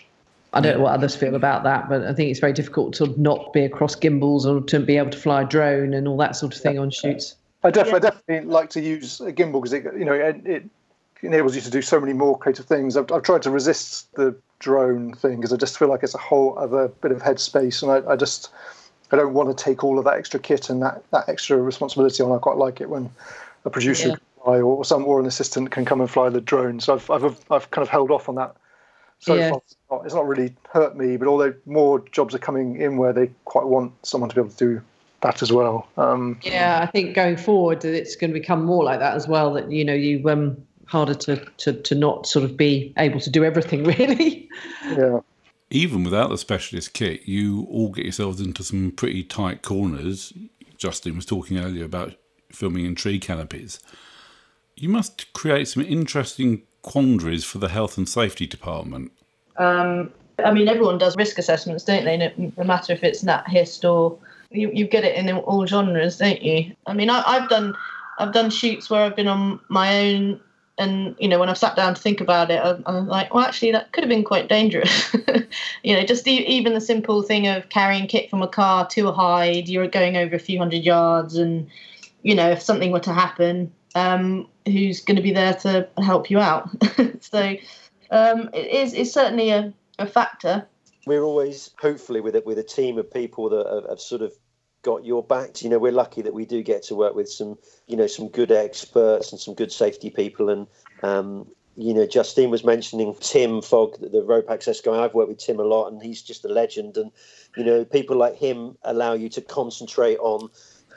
[0.53, 3.15] I don't know what others feel about that, but I think it's very difficult to
[3.21, 6.35] not be across gimbals or to be able to fly a drone and all that
[6.35, 7.37] sort of thing on shoots.
[7.63, 8.11] I definitely, yeah.
[8.11, 10.65] definitely like to use a gimbal because it, you know, it, it,
[11.23, 12.97] enables you to do so many more creative things.
[12.97, 16.19] I've, I've tried to resist the drone thing because I just feel like it's a
[16.19, 18.51] whole other bit of headspace, and I, I just
[19.13, 22.23] I don't want to take all of that extra kit and that, that extra responsibility
[22.23, 22.33] on.
[22.33, 23.11] I quite like it when
[23.65, 24.17] a producer yeah.
[24.43, 26.81] fly or some or an assistant can come and fly the drone.
[26.81, 28.57] So I've I've, I've kind of held off on that
[29.21, 29.51] so yeah.
[29.51, 33.13] far not, it's not really hurt me, but although more jobs are coming in where
[33.13, 34.83] they quite want someone to be able to do
[35.21, 35.87] that as well.
[35.99, 39.53] Um, yeah, I think going forward, it's going to become more like that as well.
[39.53, 40.57] That you know, you um
[40.87, 44.49] harder to to to not sort of be able to do everything really.
[44.87, 45.21] Yeah.
[45.73, 50.33] Even without the specialist kit, you all get yourselves into some pretty tight corners.
[50.79, 52.15] Justine was talking earlier about
[52.53, 53.81] filming in tree canopies.
[54.77, 59.13] You must create some interesting quandaries for the health and safety department.
[59.57, 60.13] Um,
[60.45, 62.17] I mean, everyone does risk assessments, don't they?
[62.17, 64.19] No, matter if it's nat hist or
[64.51, 66.75] you, you get it in all genres, don't you?
[66.87, 67.77] I mean, I, I've done
[68.19, 70.41] I've done shoots where I've been on my own,
[70.79, 73.45] and you know, when I've sat down to think about it, I'm, I'm like, well,
[73.45, 75.15] actually, that could have been quite dangerous.
[75.83, 79.13] you know, just even the simple thing of carrying kit from a car to a
[79.13, 81.69] hide, you're going over a few hundred yards, and
[82.23, 86.31] you know, if something were to happen, um, who's going to be there to help
[86.31, 86.68] you out?
[87.21, 87.57] so
[88.11, 90.66] um, it is it's certainly a, a factor.
[91.07, 94.33] We're always, hopefully, with it with a team of people that have, have sort of
[94.83, 95.62] got your back.
[95.62, 98.29] You know, we're lucky that we do get to work with some, you know, some
[98.29, 100.51] good experts and some good safety people.
[100.51, 100.66] And
[101.03, 101.47] um,
[101.77, 105.03] you know, Justine was mentioning Tim Fogg, the rope access guy.
[105.03, 106.97] I've worked with Tim a lot, and he's just a legend.
[106.97, 107.11] And
[107.57, 110.51] you know, people like him allow you to concentrate on.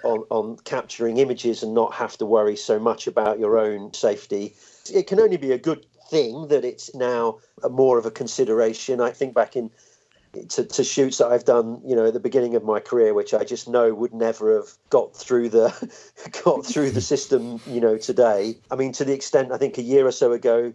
[0.03, 4.53] On, on capturing images and not have to worry so much about your own safety.
[4.93, 7.39] It can only be a good thing that it's now
[7.69, 8.99] more of a consideration.
[8.99, 9.71] I think back in
[10.49, 13.33] to, to, shoots that I've done, you know, at the beginning of my career, which
[13.33, 15.71] I just know would never have got through the
[16.43, 18.57] got through the system, you know, today.
[18.71, 20.73] I mean, to the extent I think a year or so ago,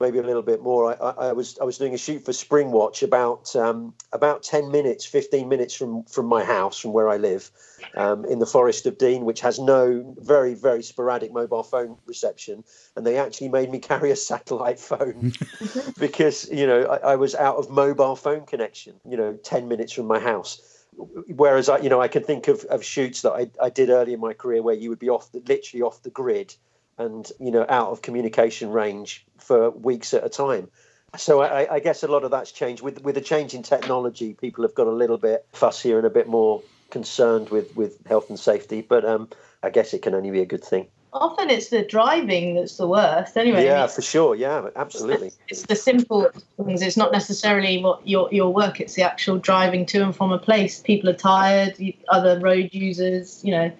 [0.00, 0.92] maybe a little bit more.
[1.02, 5.04] I, I, was I was doing a shoot for Springwatch about um, about ten minutes,
[5.04, 7.50] fifteen minutes from from my house, from where I live,
[7.96, 12.64] um, in the Forest of Dean, which has no very very sporadic mobile phone reception,
[12.96, 15.32] and they actually made me carry a satellite phone
[15.98, 18.94] because you know I, I was out of mobile phone connection.
[19.08, 22.64] You know, ten minutes from my house whereas I, you know, I can think of,
[22.66, 25.32] of shoots that I, I did early in my career where you would be off
[25.32, 26.54] the, literally off the grid
[26.98, 30.68] and you know out of communication range for weeks at a time.
[31.16, 34.34] So I, I, guess a lot of that's changed with with the change in technology.
[34.34, 38.28] People have got a little bit fussier and a bit more concerned with with health
[38.30, 38.82] and safety.
[38.82, 39.28] But um,
[39.62, 40.88] I guess it can only be a good thing.
[41.12, 43.36] Often it's the driving that's the worst.
[43.36, 43.64] Anyway.
[43.64, 44.34] Yeah, for sure.
[44.34, 45.30] Yeah, absolutely.
[45.48, 46.82] It's the simple things.
[46.82, 48.80] It's not necessarily what your your work.
[48.80, 50.80] It's the actual driving to and from a place.
[50.80, 51.78] People are tired.
[52.08, 53.72] Other road users, you know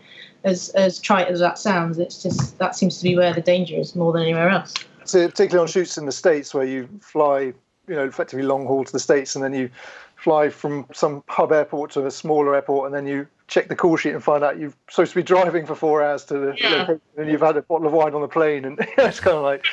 [0.44, 3.76] as as trite as that sounds, it's just that seems to be where the danger
[3.76, 4.74] is more than anywhere else.
[5.04, 7.52] So particularly on shoots in the states where you fly,
[7.88, 9.70] you know, effectively long haul to the states, and then you
[10.16, 13.96] fly from some hub airport to a smaller airport, and then you check the call
[13.96, 16.68] sheet and find out you're supposed to be driving for four hours to the yeah.
[16.70, 19.42] location, and you've had a bottle of wine on the plane, and it's kind of
[19.42, 19.66] like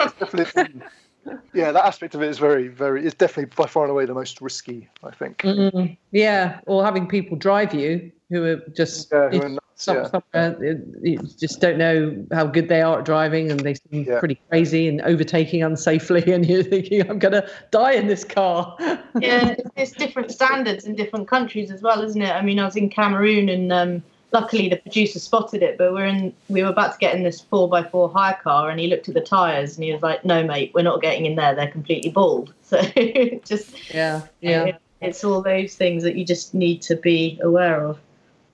[0.00, 0.82] it's definitely.
[1.54, 3.04] yeah, that aspect of it is very, very.
[3.04, 5.38] It's definitely by far and away the most risky, I think.
[5.38, 10.08] mm Yeah, or having people drive you who are just yeah, who are some, yeah.
[10.08, 14.18] somewhere you just don't know how good they are at driving and they seem yeah.
[14.18, 18.76] pretty crazy and overtaking unsafely and you're thinking i'm going to die in this car.
[19.20, 22.30] Yeah it's different standards in different countries as well isn't it?
[22.30, 24.02] I mean i was in cameroon and um,
[24.32, 27.40] luckily the producer spotted it but we're in we were about to get in this
[27.40, 30.72] 4x4 hire car and he looked at the tires and he was like no mate
[30.74, 31.54] we're not getting in there.
[31.54, 32.52] They're completely bald.
[32.66, 32.82] So
[33.44, 34.22] just yeah.
[34.40, 37.98] yeah it's all those things that you just need to be aware of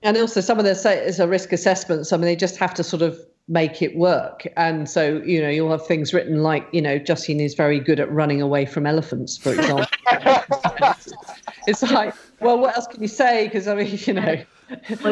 [0.03, 2.11] and also, some of the say it's a risk assessments.
[2.11, 4.47] I mean, they just have to sort of make it work.
[4.55, 7.99] And so, you know, you'll have things written like, you know, Justine is very good
[7.99, 9.85] at running away from elephants, for example.
[11.67, 13.45] it's like, well, what else can you say?
[13.45, 14.43] Because, I mean, you know,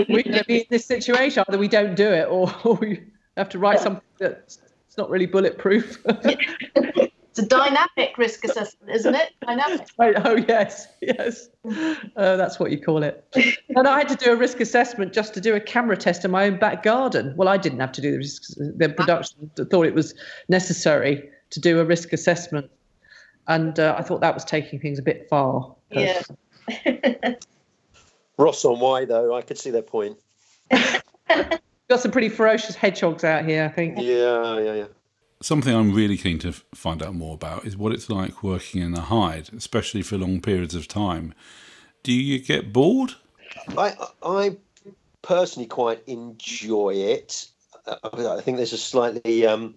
[0.07, 3.03] we can be in this situation, either we don't do it or, or we
[3.37, 4.59] have to write something that's
[4.97, 6.03] not really bulletproof.
[7.31, 9.31] It's a dynamic risk assessment, isn't it?
[9.39, 9.87] Dynamic.
[9.97, 11.47] Right, oh yes, yes.
[11.63, 13.25] Uh, that's what you call it.
[13.69, 16.31] And I had to do a risk assessment just to do a camera test in
[16.31, 17.33] my own back garden.
[17.37, 18.43] Well, I didn't have to do the risk.
[18.57, 20.13] The production thought it was
[20.49, 22.69] necessary to do a risk assessment,
[23.47, 25.73] and uh, I thought that was taking things a bit far.
[25.89, 26.21] Yeah.
[28.37, 29.35] Ross on Wye though?
[29.35, 30.17] I could see their point.
[30.69, 33.99] Got some pretty ferocious hedgehogs out here, I think.
[33.99, 34.85] Yeah, yeah, yeah.
[35.41, 38.93] Something I'm really keen to find out more about is what it's like working in
[38.93, 41.33] a hide, especially for long periods of time.
[42.03, 43.13] Do you get bored?
[43.77, 44.57] I I
[45.21, 47.47] personally quite enjoy it.
[48.03, 49.75] I think there's a slightly um,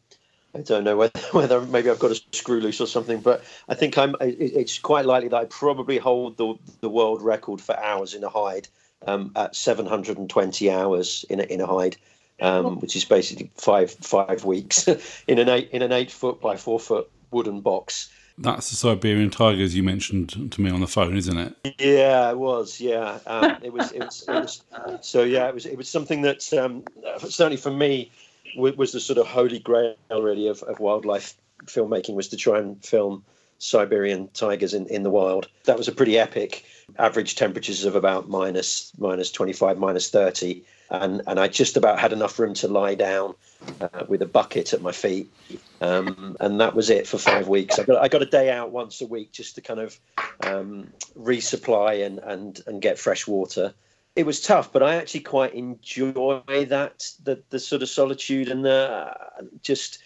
[0.54, 3.74] I don't know whether, whether maybe I've got a screw loose or something, but I
[3.74, 4.14] think I'm.
[4.20, 8.28] It's quite likely that I probably hold the the world record for hours in a
[8.28, 8.68] hide
[9.06, 11.96] um, at 720 hours in a, in a hide,
[12.40, 14.88] um, which is basically five five weeks
[15.28, 18.10] in an eight in an eight foot by four foot wooden box.
[18.36, 21.74] That's the Siberian tigers you mentioned to me on the phone, isn't it?
[21.78, 22.80] Yeah, it was.
[22.80, 23.92] Yeah, um, it was.
[23.92, 24.24] It was.
[24.26, 24.62] It was.
[25.02, 25.66] So yeah, it was.
[25.66, 26.82] It was something that um,
[27.18, 28.10] certainly for me
[28.56, 32.84] was the sort of holy grail really of, of wildlife filmmaking was to try and
[32.84, 33.24] film
[33.58, 35.48] Siberian tigers in, in the wild.
[35.64, 36.64] That was a pretty epic.
[36.98, 41.98] Average temperatures of about minus minus twenty five, minus thirty, and and I just about
[41.98, 43.34] had enough room to lie down
[43.80, 45.32] uh, with a bucket at my feet,
[45.80, 47.78] um, and that was it for five weeks.
[47.78, 49.98] I got I got a day out once a week just to kind of
[50.42, 53.74] um, resupply and and and get fresh water.
[54.16, 58.64] It was tough, but I actually quite enjoy that the the sort of solitude and
[58.64, 59.16] the
[59.62, 59.98] just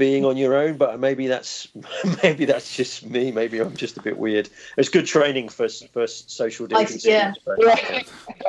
[0.00, 0.78] being on your own.
[0.78, 1.68] But maybe that's
[2.24, 3.30] maybe that's just me.
[3.30, 4.48] Maybe I'm just a bit weird.
[4.76, 7.12] It's good training for for social Like, distancing.
[7.12, 7.34] yeah.
[7.46, 8.04] I.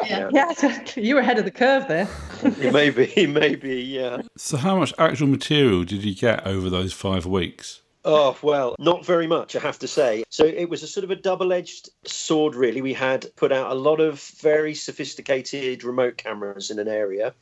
[0.05, 0.29] Yeah.
[0.33, 2.07] Yeah, you were ahead of the curve there.
[2.71, 4.21] Maybe maybe yeah.
[4.37, 7.81] So, how much actual material did you get over those five weeks?
[8.03, 10.23] Oh, well, not very much, I have to say.
[10.29, 12.81] So it was a sort of a double edged sword, really.
[12.81, 17.35] We had put out a lot of very sophisticated remote cameras in an area.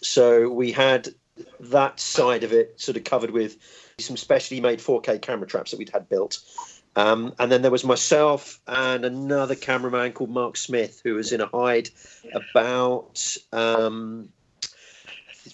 [0.00, 1.10] So we had
[1.60, 3.56] that side of it sort of covered with
[3.98, 6.38] some specially made 4K camera traps that we'd had built.
[6.96, 11.40] Um, and then there was myself and another cameraman called Mark Smith, who was in
[11.40, 11.90] a hide
[12.34, 14.30] about um,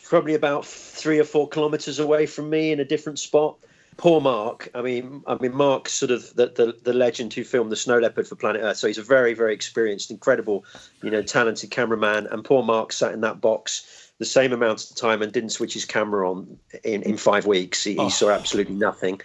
[0.05, 3.59] probably about three or four kilometers away from me in a different spot.
[3.97, 4.71] Poor Mark.
[4.75, 7.99] I mean, I mean, Mark's sort of the, the the legend who filmed the Snow
[7.99, 8.79] Leopard for Planet Earth.
[8.79, 10.65] So he's a very, very experienced, incredible,
[11.03, 12.27] you know, talented cameraman.
[12.27, 15.75] And poor Mark sat in that box the same amount of time and didn't switch
[15.75, 17.83] his camera on in, in five weeks.
[17.83, 18.09] He, he Oh.
[18.09, 19.21] saw absolutely nothing.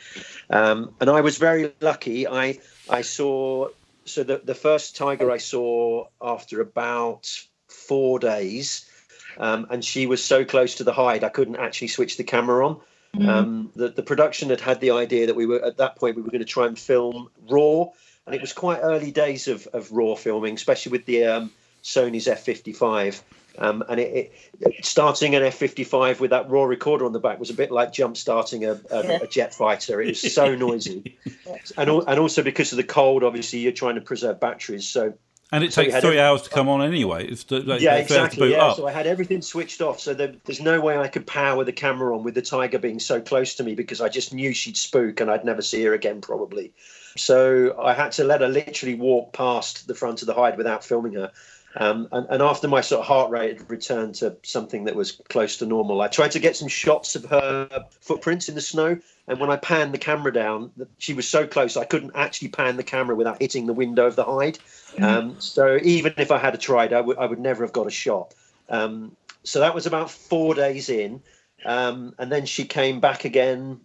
[0.50, 2.28] Um, and I was very lucky.
[2.28, 2.60] I
[2.90, 3.70] I saw
[4.06, 7.30] so the the first tiger I saw after about
[7.68, 8.90] four days,
[9.38, 12.68] um, and she was so close to the hide I couldn't actually switch the camera
[12.68, 12.82] on.
[13.28, 16.22] Um, the the production had had the idea that we were at that point we
[16.22, 17.86] were going to try and film raw,
[18.26, 21.52] and it was quite early days of, of raw filming, especially with the um,
[21.84, 23.22] Sony's F55.
[23.60, 24.32] Um, and it,
[24.62, 27.91] it starting an F55 with that raw recorder on the back was a bit like
[27.91, 29.20] jump starting a, a, Yeah.
[29.24, 30.01] a jet fighter.
[30.01, 31.18] It was so noisy,
[31.78, 34.88] and al- and also because of the cold, obviously you're trying to preserve batteries.
[34.88, 35.14] So
[35.51, 37.28] And it So takes three every- hours to come on anyway.
[37.28, 38.47] It's to, like, yeah, they to exactly.
[38.47, 38.78] boot Yeah, up.
[38.78, 41.74] so I had everything switched off, so there, there's no way I could power the
[41.74, 44.78] camera on with the tiger being so close to me because I just knew she'd
[44.78, 46.72] spook and I'd never see her again probably.
[47.18, 50.86] So I had to let her literally walk past the front of the hide without
[50.86, 51.32] filming her.
[51.76, 55.12] Um, and, and after my sort of heart rate had returned to something that was
[55.30, 59.00] close to normal, I tried to get some shots of her footprints in the snow.
[59.28, 62.78] And when I panned the camera down, she was so close I couldn't actually pan
[62.78, 64.58] the camera without hitting the window of the hide.
[65.00, 67.92] Um, so even if I had tried, I would I would never have got a
[67.92, 68.34] shot.
[68.70, 71.22] Um, so that was about four days in,
[71.64, 73.80] um, and then she came back again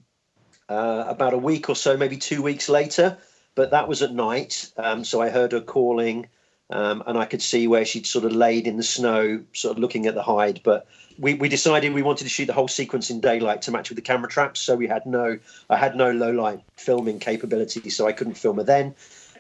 [0.68, 3.18] uh, about a week or so, maybe two weeks later.
[3.54, 6.26] But that was at night, um, so I heard her calling,
[6.70, 9.80] um, and I could see where she'd sort of laid in the snow, sort of
[9.80, 10.60] looking at the hide.
[10.64, 10.86] But
[11.18, 13.96] we, we decided we wanted to shoot the whole sequence in daylight to match with
[13.96, 15.38] the camera traps, so we had no
[15.68, 18.94] I had no low light filming capability, so I couldn't film her then.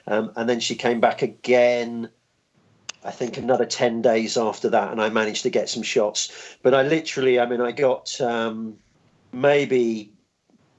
[0.06, 2.10] Um, and then she came back again.
[3.04, 6.56] I think another 10 days after that, and I managed to get some shots.
[6.62, 8.78] But I literally, I mean, I got um,
[9.30, 10.10] maybe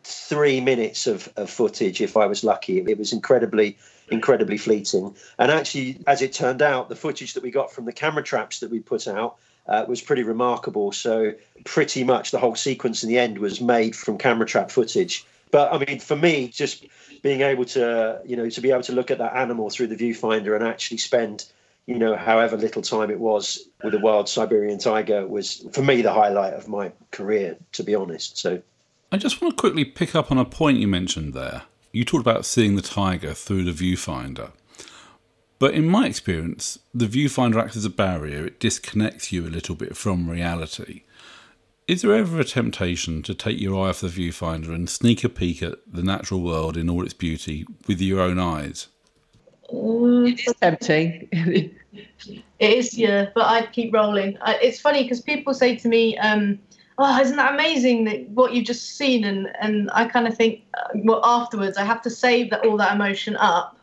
[0.04, 2.80] three minutes of, of footage if I was lucky.
[2.80, 3.78] It was incredibly,
[4.10, 5.16] incredibly fleeting.
[5.38, 8.60] And actually, as it turned out, the footage that we got from the camera traps
[8.60, 9.38] that we put out
[9.68, 10.92] uh, was pretty remarkable.
[10.92, 11.34] So
[11.64, 15.26] pretty much the whole sequence in the end was made from camera trap footage.
[15.52, 16.86] But I mean, for me, just
[17.22, 19.96] being able to, you know, to be able to look at that animal through the
[19.96, 21.46] viewfinder and actually spend,
[21.86, 26.02] you know, however little time it was with a wild Siberian tiger was, for me,
[26.02, 28.38] the highlight of my career, to be honest.
[28.38, 28.62] So
[29.12, 31.64] I just want to quickly pick up on a point you mentioned there.
[31.96, 34.52] You talked about seeing the tiger through the viewfinder.
[35.60, 39.76] But in my experience, the viewfinder acts as a barrier, it disconnects you a little
[39.76, 41.04] bit from reality.
[41.88, 45.30] Is there ever a temptation to take your eye off the viewfinder and sneak a
[45.30, 48.90] peek at the natural world in all its beauty with your own eyes?
[49.70, 51.30] It is tempting.
[52.58, 54.38] It is, yeah, but I'd keep rolling.
[54.42, 56.60] I, it's funny because people say to me, um,
[56.98, 60.64] "Oh, isn't that amazing that what you've just seen?" And and I kind of think,
[60.74, 63.78] uh, well, afterwards, I have to save that all that emotion up,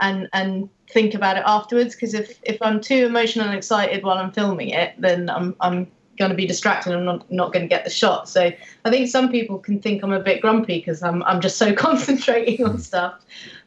[0.00, 1.94] and and think about it afterwards.
[1.94, 5.86] Because if if I'm too emotional and excited while I'm filming it, then I'm I'm
[6.20, 8.28] going to be distracted and I'm not, not going to get the shot.
[8.28, 8.52] So
[8.84, 11.72] I think some people can think I'm a bit grumpy because I'm I'm just so
[11.86, 13.14] concentrating on stuff.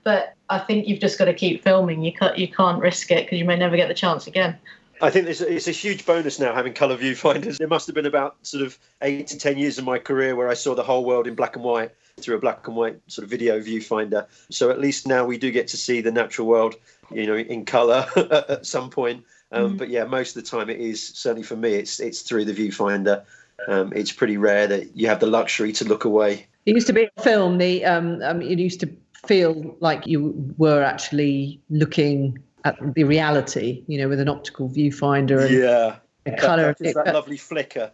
[0.04, 2.04] But I think you've just got to keep filming.
[2.04, 4.58] You can't you can't risk it because you may never get the chance again.
[5.04, 7.58] I think it's, it's a huge bonus now having colour viewfinders.
[7.58, 10.48] There must have been about sort of eight to ten years of my career where
[10.48, 11.92] I saw the whole world in black and white
[12.22, 14.28] through a black and white sort of video viewfinder.
[14.50, 16.76] So at least now we do get to see the natural world,
[17.12, 19.26] you know, in colour at some point.
[19.52, 19.78] Um, mm.
[19.78, 21.74] But yeah, most of the time it is certainly for me.
[21.74, 23.26] It's it's through the viewfinder.
[23.68, 26.48] Um, it's pretty rare that you have the luxury to look away.
[26.66, 27.58] It used to be a film.
[27.58, 28.90] The um, um, it used to
[29.26, 35.46] feel like you were actually looking at the reality, you know, with an optical viewfinder
[35.46, 36.76] and yeah, the color.
[36.80, 37.92] That, that, that lovely flicker.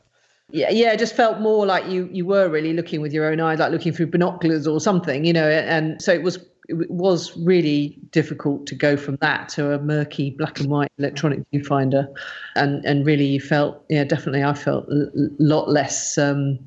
[0.51, 3.39] Yeah, yeah, it just felt more like you you were really looking with your own
[3.39, 5.47] eyes, like looking through binoculars or something, you know.
[5.47, 10.31] And so it was it was really difficult to go from that to a murky
[10.31, 12.07] black and white electronic viewfinder,
[12.55, 16.57] and and really you felt yeah definitely I felt a lot less um,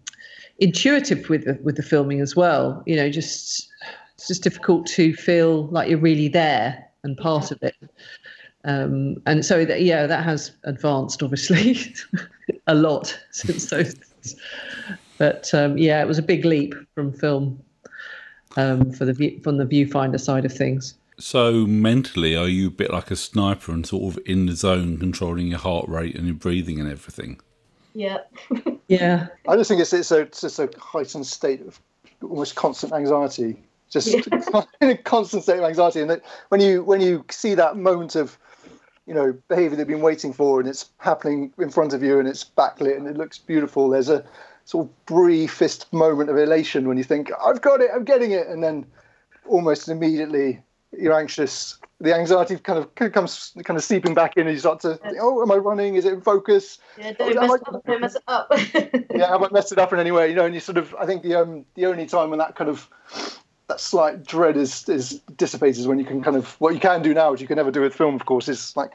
[0.58, 2.84] intuitive with the, with the filming as well.
[2.86, 3.68] You know, just
[4.14, 7.76] it's just difficult to feel like you're really there and part of it.
[8.64, 11.94] Um, and so that, yeah, that has advanced obviously
[12.66, 13.94] a lot since those.
[13.94, 14.36] Days.
[15.18, 17.62] But um, yeah, it was a big leap from film
[18.56, 20.94] um, for the view, from the viewfinder side of things.
[21.18, 24.98] So mentally, are you a bit like a sniper and sort of in the zone,
[24.98, 27.40] controlling your heart rate and your breathing and everything?
[27.94, 28.18] Yeah.
[28.88, 29.28] yeah.
[29.46, 31.78] I just think it's it's a it's a heightened state of
[32.22, 34.08] almost constant anxiety just
[34.80, 36.00] in a constant state of anxiety.
[36.00, 38.38] And that when you when you see that moment of
[39.06, 42.28] you know behavior they've been waiting for and it's happening in front of you and
[42.28, 44.24] it's backlit and it looks beautiful, there's a
[44.64, 48.46] sort of briefest moment of elation when you think I've got it, I'm getting it,
[48.46, 48.86] and then
[49.46, 50.60] almost immediately
[50.96, 51.78] you're anxious.
[52.00, 55.18] The anxiety kind of, comes kind of seeping back in, and you start to, think,
[55.20, 55.94] oh, am I running?
[55.94, 56.78] Is it in focus?
[56.98, 58.48] Yeah, don't, mess, I, up, don't mess it up.
[59.14, 60.28] yeah, have I messed it up in any way?
[60.28, 62.56] You know, and you sort of, I think the um the only time when that
[62.56, 62.88] kind of
[63.72, 67.00] that slight dread is is dissipated is when you can kind of what you can
[67.00, 68.92] do now, which you can never do with film, of course, is like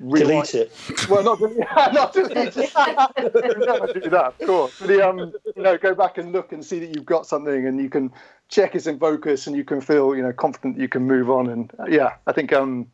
[0.00, 0.72] delete it.
[1.10, 2.72] Well, not, yeah, not delete it.
[3.18, 4.78] never do that, of course.
[4.78, 5.18] But the, um,
[5.54, 8.10] you know, go back and look and see that you've got something, and you can
[8.48, 11.28] check it's in focus, and you can feel, you know, confident that you can move
[11.28, 11.50] on.
[11.50, 12.86] And uh, yeah, I think um,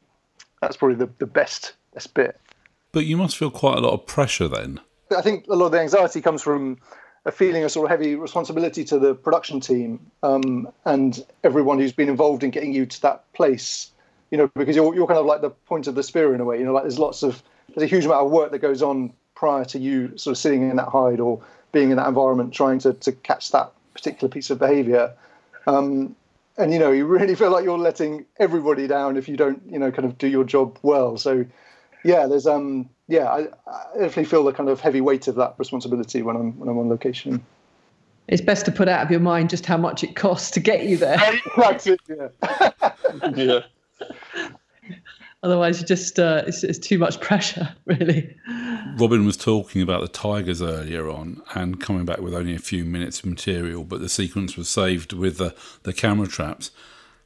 [0.61, 2.41] that's probably the, the best best bit.
[2.91, 4.81] But you must feel quite a lot of pressure then.
[5.17, 6.79] I think a lot of the anxiety comes from
[7.25, 11.93] a feeling of sort of heavy responsibility to the production team um, and everyone who's
[11.93, 13.91] been involved in getting you to that place.
[14.31, 16.45] You know, because you're you're kind of like the point of the spear in a
[16.45, 16.59] way.
[16.59, 17.43] You know, like there's lots of
[17.75, 20.69] there's a huge amount of work that goes on prior to you sort of sitting
[20.69, 21.43] in that hide or
[21.73, 25.13] being in that environment trying to to catch that particular piece of behaviour.
[25.67, 26.17] Um,
[26.57, 29.79] and you know, you really feel like you're letting everybody down if you don't, you
[29.79, 31.17] know, kind of do your job well.
[31.17, 31.45] So,
[32.05, 35.55] yeah, there's um, yeah, I, I, definitely feel the kind of heavy weight of that
[35.59, 37.45] responsibility when I'm when I'm on location.
[38.29, 40.85] It's best to put out of your mind just how much it costs to get
[40.85, 41.19] you there.
[41.57, 42.01] That's it.
[42.09, 42.71] Yeah.
[43.37, 43.61] yeah.
[45.45, 48.37] Otherwise, you just uh, it's, it's too much pressure, really.
[48.97, 52.85] Robin was talking about the tigers earlier on and coming back with only a few
[52.85, 56.71] minutes of material, but the sequence was saved with the, the camera traps.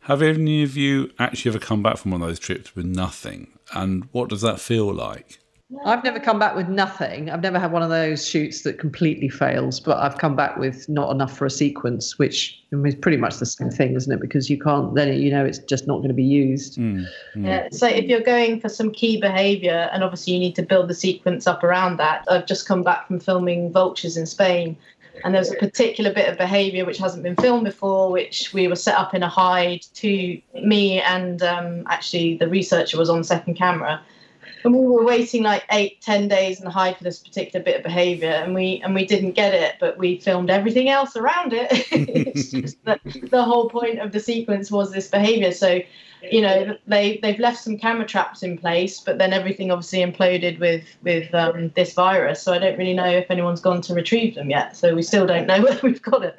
[0.07, 3.49] Have any of you actually ever come back from one of those trips with nothing?
[3.73, 5.41] And what does that feel like?
[5.85, 7.29] I've never come back with nothing.
[7.29, 10.89] I've never had one of those shoots that completely fails, but I've come back with
[10.89, 14.21] not enough for a sequence, which is pretty much the same thing, isn't it?
[14.21, 16.79] Because you can't, then you know it's just not going to be used.
[16.79, 17.05] Mm,
[17.35, 17.45] mm.
[17.45, 17.69] Yeah.
[17.73, 20.95] So if you're going for some key behaviour, and obviously you need to build the
[20.95, 22.25] sequence up around that.
[22.31, 24.77] I've just come back from filming vultures in Spain,
[25.25, 28.77] and there's a particular bit of behaviour which hasn't been filmed before, which we were
[28.77, 33.55] set up in a hide to me and um, actually the researcher was on second
[33.55, 34.03] camera
[34.67, 37.77] and we were waiting like eight, ten days in the hide for this particular bit
[37.77, 41.53] of behaviour, and we and we didn't get it, but we filmed everything else around
[41.55, 41.71] it.
[42.85, 43.01] that
[43.31, 45.53] the whole point of the sequence was this behaviour.
[45.53, 45.81] So,
[46.23, 50.59] you know, they they've left some camera traps in place, but then everything obviously imploded
[50.59, 52.43] with with um, this virus.
[52.43, 54.77] So I don't really know if anyone's gone to retrieve them yet.
[54.77, 56.37] So we still don't know whether we've got it.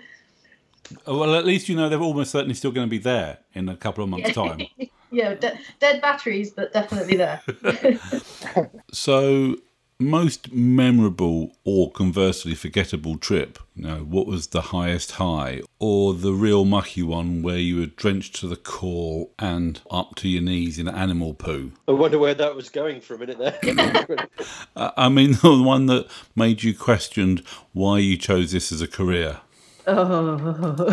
[1.05, 3.75] Well, at least you know they're almost certainly still going to be there in a
[3.75, 4.61] couple of months' time.
[5.11, 7.41] yeah, de- dead batteries, but definitely there.
[8.91, 9.57] so,
[9.99, 13.59] most memorable or conversely forgettable trip?
[13.75, 17.85] You know, what was the highest high, or the real mucky one where you were
[17.87, 21.71] drenched to the core and up to your knees in animal poo?
[21.87, 24.27] I wonder where that was going for a minute there.
[24.75, 27.43] I mean, the one that made you question
[27.73, 29.41] why you chose this as a career.
[29.87, 30.85] Oh.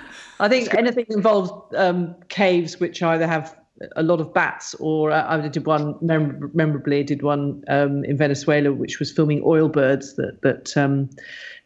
[0.40, 3.59] I think anything involves um, caves, which either have
[3.96, 7.02] a lot of bats, or I did one mem- memorably.
[7.02, 11.08] Did one um, in Venezuela, which was filming oil birds that that um,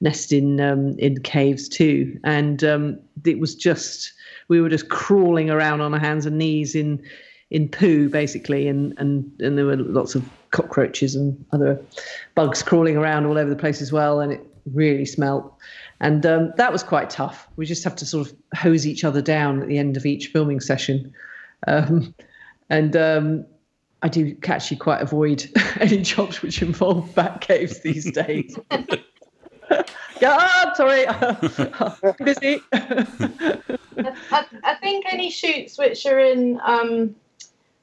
[0.00, 4.12] nest in um, in caves too, and um, it was just
[4.48, 7.02] we were just crawling around on our hands and knees in
[7.50, 11.80] in poo basically, and and and there were lots of cockroaches and other
[12.36, 15.52] bugs crawling around all over the place as well, and it really smelt.
[16.00, 17.48] And um, that was quite tough.
[17.56, 20.28] We just have to sort of hose each other down at the end of each
[20.28, 21.12] filming session.
[21.66, 22.14] Um,
[22.70, 23.46] and um,
[24.02, 25.48] I do actually quite avoid
[25.80, 28.58] any jobs which involve bat caves these days.
[30.20, 31.06] yeah, sorry,
[32.24, 32.60] busy.
[32.72, 37.14] I, I, think any shoots which are in um,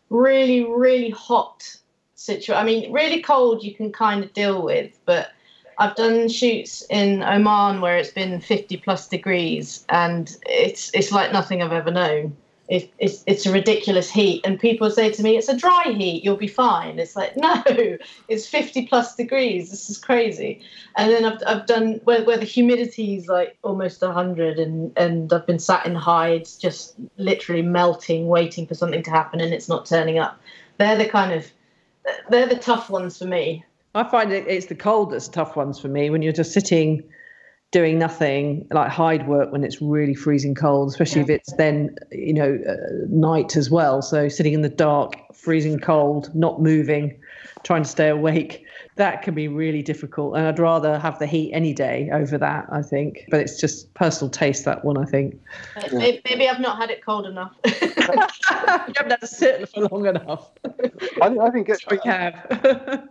[0.09, 1.75] really, really hot
[2.15, 2.55] situation.
[2.55, 5.31] I mean, really cold you can kind of deal with, but
[5.77, 11.31] I've done shoots in Oman where it's been 50 plus degrees, and it's it's like
[11.31, 12.37] nothing I've ever known.
[12.71, 16.23] It, it's it's a ridiculous heat, and people say to me, "It's a dry heat.
[16.23, 17.61] You'll be fine." It's like, no,
[18.29, 19.69] it's 50 plus degrees.
[19.69, 20.61] This is crazy.
[20.95, 25.33] And then I've I've done where, where the humidity is like almost 100, and and
[25.33, 29.67] I've been sat in hides, just literally melting, waiting for something to happen, and it's
[29.67, 30.39] not turning up.
[30.77, 31.51] They're the kind of
[32.29, 33.65] they're the tough ones for me.
[33.95, 37.03] I find it, it's the coldest tough ones for me when you're just sitting
[37.71, 41.23] doing nothing like hide work when it's really freezing cold especially yeah.
[41.23, 42.75] if it's then you know uh,
[43.07, 44.01] night as well.
[44.01, 47.17] So sitting in the dark freezing cold not moving
[47.63, 48.65] trying to stay awake
[48.97, 50.35] that can be really difficult.
[50.35, 53.25] And i'd rather have the heat any day over that i think.
[53.29, 55.39] But it's just personal taste that one i think.
[55.93, 57.55] Maybe, maybe i've not had it cold enough.
[58.51, 60.49] You haven't had to sit for long enough.
[61.21, 63.07] I, I think it's we have.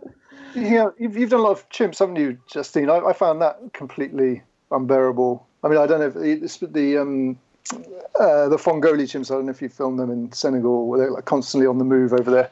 [0.55, 2.89] Yeah, you've, you've done a lot of chimps, haven't you, Justine?
[2.89, 5.45] I, I found that completely unbearable.
[5.63, 6.13] I mean, I don't know if
[6.59, 7.37] the, the um,
[8.19, 9.31] uh, the Fongoli chimps.
[9.31, 11.83] I don't know if you filmed them in Senegal, where they're like constantly on the
[11.83, 12.49] move over their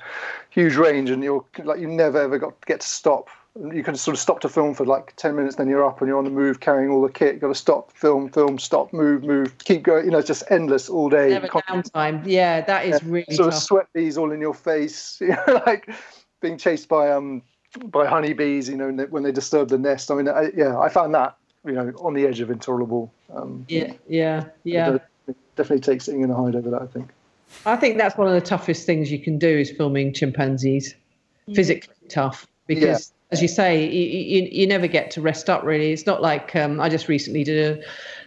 [0.49, 3.29] huge range, and you're like you never ever got get to stop.
[3.73, 6.07] You can sort of stop to film for like ten minutes, then you're up and
[6.07, 7.33] you're on the move carrying all the kit.
[7.33, 10.05] You've got to stop, film, film, stop, move, move, keep going.
[10.05, 11.29] You know, it's just endless all day.
[11.29, 12.21] Never downtime.
[12.25, 13.57] Yeah, that is yeah, really sort tough.
[13.57, 15.19] of sweat bees all in your face.
[15.29, 15.89] You know, like
[16.41, 17.41] being chased by um
[17.85, 20.09] by honeybees, you know, when they disturb the nest.
[20.09, 21.35] I mean, I, yeah, I found that,
[21.65, 23.11] you know, on the edge of intolerable.
[23.33, 24.97] Um, yeah, yeah, yeah.
[25.27, 27.09] It definitely takes sitting in a hide over that, I think.
[27.65, 30.95] I think that's one of the toughest things you can do is filming chimpanzees.
[31.47, 31.55] Mm.
[31.55, 33.15] Physically tough because, yeah.
[33.31, 35.63] As you say, you, you, you, never get to rest up.
[35.63, 37.83] Really, it's not like um, I just recently did a,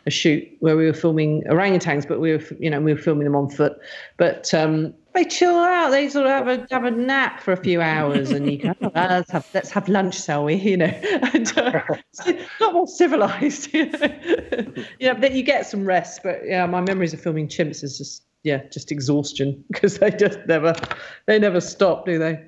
[0.06, 3.24] a shoot where we were filming orangutans, but we were, you know, we were filming
[3.24, 3.80] them on foot.
[4.16, 5.90] But um, they chill out.
[5.90, 8.74] They sort of have a have a nap for a few hours, and you go,
[8.80, 10.54] oh, let's have let's have lunch, shall we?
[10.72, 11.82] You know, and, uh,
[12.12, 12.26] it's
[12.60, 13.70] not more civilized.
[13.72, 16.20] You know, yeah, but you get some rest.
[16.22, 20.38] But yeah, my memories of filming chimps is just yeah, just exhaustion because they just
[20.46, 20.74] never
[21.26, 22.40] they never stop, do they?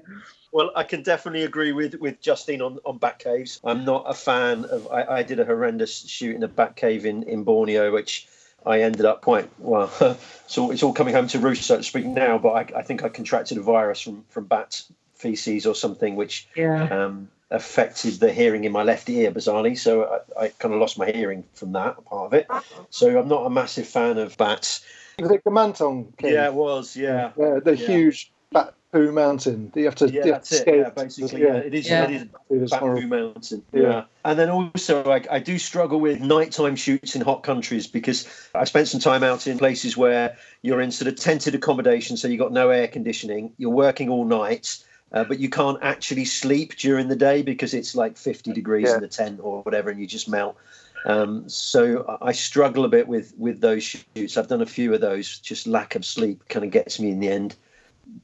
[0.54, 3.58] Well, I can definitely agree with, with Justine on, on bat caves.
[3.64, 4.86] I'm not a fan of.
[4.86, 8.28] I, I did a horrendous shoot in a bat cave in, in Borneo, which
[8.64, 9.88] I ended up quite well.
[10.46, 12.38] so it's all coming home to roost, so to speak, now.
[12.38, 14.80] But I, I think I contracted a virus from from bat
[15.16, 16.84] feces or something, which yeah.
[16.84, 19.76] um, affected the hearing in my left ear bizarrely.
[19.76, 22.46] So I, I, kind of lost my hearing from that part of it.
[22.90, 24.84] So I'm not a massive fan of bats.
[25.18, 26.12] Was it the Mantong?
[26.22, 26.96] Yeah, it was.
[26.96, 27.86] Yeah, yeah the yeah.
[27.88, 29.72] huge bat poo mountain.
[29.74, 30.78] You have to, yeah, you have to it.
[30.78, 31.48] Yeah, basically, yeah.
[31.48, 31.54] yeah.
[31.54, 31.88] it is.
[31.88, 32.04] Yeah.
[32.04, 33.62] It is bat poo mountain.
[33.72, 34.04] Yeah.
[34.24, 38.64] and then also I, I do struggle with nighttime shoots in hot countries because I
[38.64, 42.38] spent some time out in places where you're in sort of tented accommodation, so you've
[42.38, 43.52] got no air conditioning.
[43.58, 44.82] You're working all night.
[45.12, 49.00] Uh, but you can't actually sleep during the day because it's like 50 degrees in
[49.00, 50.56] the tent or whatever, and you just melt.
[51.04, 54.36] Um, so I struggle a bit with with those shoots.
[54.36, 55.38] I've done a few of those.
[55.38, 57.54] Just lack of sleep kind of gets me in the end.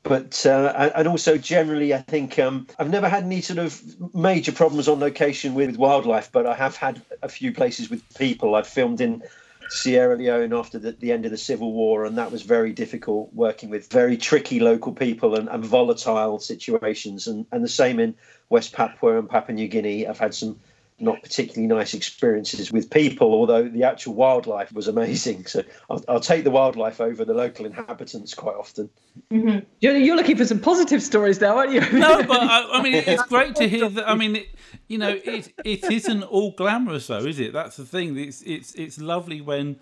[0.02, 3.82] But uh, and also generally, I think um, I've never had any sort of
[4.14, 8.54] major problems on location with wildlife, but I have had a few places with people.
[8.54, 9.22] I've filmed in
[9.68, 13.32] Sierra Leone after the, the, end of the civil war, and that was very difficult
[13.32, 17.26] working with very tricky local people and, and volatile situations.
[17.26, 18.14] And, and the same in
[18.48, 20.06] West Papua and Papua New Guinea.
[20.06, 20.58] I've had some
[21.00, 25.46] not particularly nice experiences with people, although the actual wildlife was amazing.
[25.46, 28.90] So I'll, I'll take the wildlife over the local inhabitants quite often.
[29.32, 29.60] Mm-hmm.
[29.80, 31.80] You're, you're, looking for some positive stories now, aren't you?
[31.98, 34.08] no, but I, I, mean, it's great to hear that.
[34.08, 34.48] I mean, it,
[34.88, 37.52] you know, it it isn't all glamorous though, is it?
[37.52, 38.16] That's the thing.
[38.16, 39.76] It's it's it's lovely when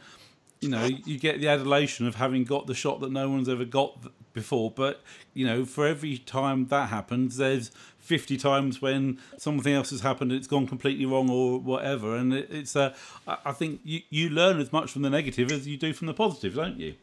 [0.61, 3.65] you know you get the adulation of having got the shot that no one's ever
[3.65, 3.97] got
[4.39, 5.03] before but
[5.35, 10.31] you know for every time that happens there's 50 times when something else has happened
[10.31, 12.95] and it's gone completely wrong or whatever and it, it's uh,
[13.27, 16.15] i think you, you learn as much from the negative as you do from the
[16.15, 16.95] positive don't you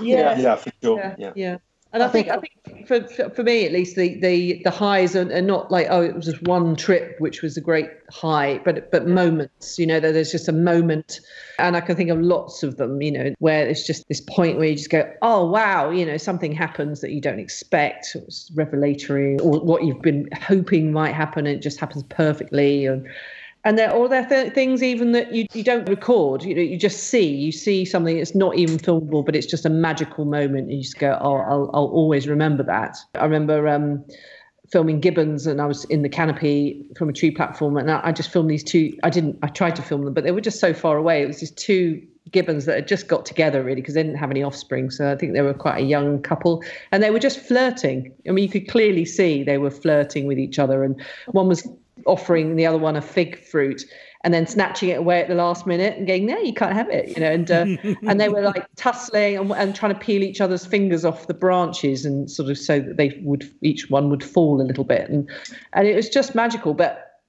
[0.00, 1.32] yeah yeah, for sure yeah, yeah.
[1.34, 1.56] yeah.
[1.92, 5.32] And I think, I think for, for me at least, the the, the highs are,
[5.32, 8.90] are, not like oh it was just one trip which was a great high, but
[8.90, 9.78] but moments.
[9.78, 11.20] You know, there's just a moment,
[11.58, 13.00] and I can think of lots of them.
[13.00, 16.16] You know, where it's just this point where you just go, oh wow, you know,
[16.16, 21.46] something happens that you don't expect, it's revelatory, or what you've been hoping might happen,
[21.46, 23.06] and it just happens perfectly, and
[23.66, 26.62] and there or there are th- things even that you, you don't record you know
[26.62, 30.24] you just see you see something that's not even filmable but it's just a magical
[30.24, 32.96] moment and you just go oh i'll, I'll always remember that.
[33.16, 34.04] I remember um,
[34.70, 38.12] filming gibbons and i was in the canopy from a tree platform and I, I
[38.12, 40.60] just filmed these two i didn't i tried to film them but they were just
[40.60, 41.22] so far away.
[41.22, 42.00] It was just two
[42.32, 45.16] gibbons that had just got together really because they didn't have any offspring so i
[45.16, 46.62] think they were quite a young couple
[46.92, 48.12] and they were just flirting.
[48.28, 51.00] I mean you could clearly see they were flirting with each other and
[51.32, 51.68] one was
[52.04, 53.84] offering the other one a fig fruit
[54.22, 56.90] and then snatching it away at the last minute and going, no, you can't have
[56.90, 57.30] it, you know.
[57.30, 57.66] And uh,
[58.08, 61.34] and they were like tussling and, and, trying to peel each other's fingers off the
[61.34, 65.08] branches and sort of so that they would each one would fall a little bit
[65.08, 65.30] and
[65.72, 67.22] and it was just magical, but,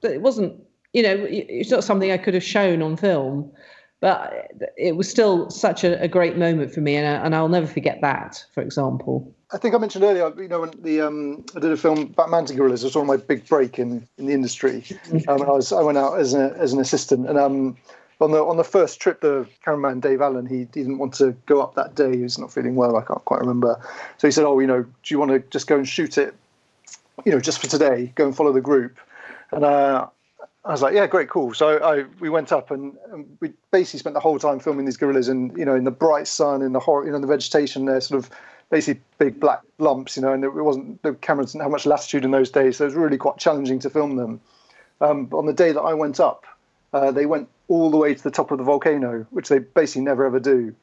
[0.00, 0.58] but it wasn't,
[0.92, 3.52] you know, it's not something I could have shown on film
[4.00, 7.48] but it was still such a, a great moment for me, and, I, and I'll
[7.48, 8.44] never forget that.
[8.52, 11.76] For example, I think I mentioned earlier, you know, when the um, I did a
[11.76, 12.82] film about mountain gorillas.
[12.82, 14.84] It was one of my big break in, in the industry.
[15.28, 17.76] Um, and I was I went out as, a, as an assistant, and um,
[18.20, 21.32] on the on the first trip, the cameraman Dave Allen, he, he didn't want to
[21.46, 22.16] go up that day.
[22.16, 22.96] He was not feeling well.
[22.96, 23.80] I can't quite remember.
[24.18, 26.34] So he said, "Oh, you know, do you want to just go and shoot it?
[27.24, 28.98] You know, just for today, go and follow the group."
[29.50, 30.08] And uh,
[30.64, 31.54] I was like, yeah, great, cool.
[31.54, 34.96] So I, we went up and, and, we basically spent the whole time filming these
[34.96, 38.00] gorillas, and you know, in the bright sun, in the you know, the vegetation, they're
[38.00, 38.30] sort of
[38.70, 42.24] basically big black lumps, you know, and it wasn't the cameras didn't have much latitude
[42.24, 44.40] in those days, so it was really quite challenging to film them.
[45.00, 46.44] Um, but on the day that I went up,
[46.92, 50.02] uh, they went all the way to the top of the volcano, which they basically
[50.02, 50.74] never ever do.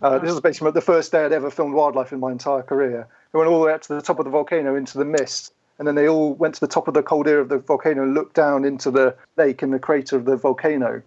[0.00, 3.06] Uh, this was basically the first day I'd ever filmed wildlife in my entire career.
[3.32, 5.52] They went all the way up to the top of the volcano into the mist,
[5.78, 8.14] and then they all went to the top of the caldera of the volcano and
[8.14, 11.02] looked down into the lake and the crater of the volcano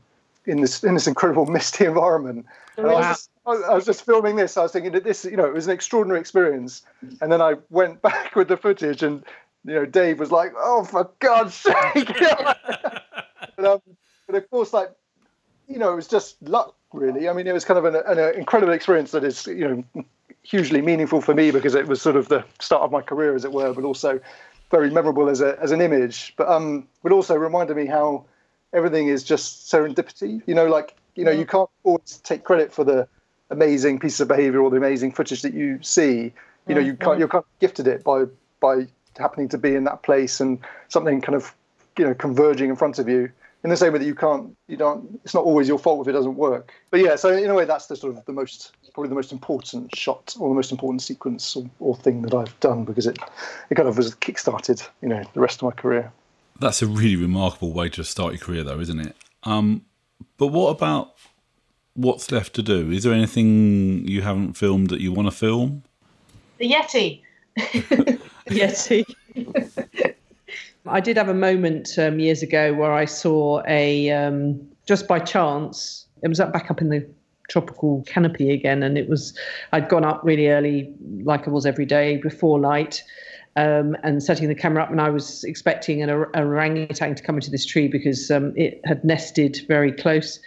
[0.45, 2.45] in this in this incredible misty environment.
[2.77, 2.89] Wow.
[2.89, 4.57] I, was just, I was just filming this.
[4.57, 6.83] I was thinking that this, you know, it was an extraordinary experience.
[7.21, 9.23] And then I went back with the footage, and
[9.65, 11.53] you know, Dave was like, "Oh, for God's
[11.93, 13.81] sake!" but, um,
[14.25, 14.91] but of course, like,
[15.67, 17.27] you know, it was just luck, really.
[17.29, 20.05] I mean, it was kind of an, an incredible experience that is, you know,
[20.43, 23.43] hugely meaningful for me because it was sort of the start of my career, as
[23.43, 24.19] it were, but also
[24.69, 26.33] very memorable as a as an image.
[26.37, 28.25] But um, but also reminded me how
[28.73, 30.41] everything is just serendipity.
[30.45, 33.07] You know, like you know, you can't always take credit for the
[33.49, 36.33] amazing piece of behavior or the amazing footage that you see.
[36.67, 38.25] You know, you can't you're kind of gifted it by
[38.59, 38.87] by
[39.17, 40.59] happening to be in that place and
[40.89, 41.53] something kind of
[41.97, 43.31] you know converging in front of you.
[43.63, 45.19] In the same way that you can't, you don't.
[45.23, 46.73] It's not always your fault if it doesn't work.
[46.91, 49.31] But yeah, so in a way, that's the sort of the most probably the most
[49.31, 53.17] important shot or the most important sequence or, or thing that I've done because it
[53.69, 56.11] it kind of was kick-started, you know, the rest of my career.
[56.59, 59.15] That's a really remarkable way to start your career, though, isn't it?
[59.43, 59.85] Um,
[60.37, 61.13] but what about
[61.93, 62.89] what's left to do?
[62.91, 65.83] Is there anything you haven't filmed that you want to film?
[66.57, 67.21] The Yeti.
[68.47, 69.05] Yeti.
[70.89, 75.19] I did have a moment um, years ago where I saw a um, just by
[75.19, 76.05] chance.
[76.23, 77.07] It was up back up in the
[77.49, 79.37] tropical canopy again, and it was
[79.71, 83.03] I'd gone up really early, like I was every day before light.
[83.55, 87.37] Um, and setting the camera up, and I was expecting an, an orangutan to come
[87.37, 90.39] into this tree because um, it had nested very close,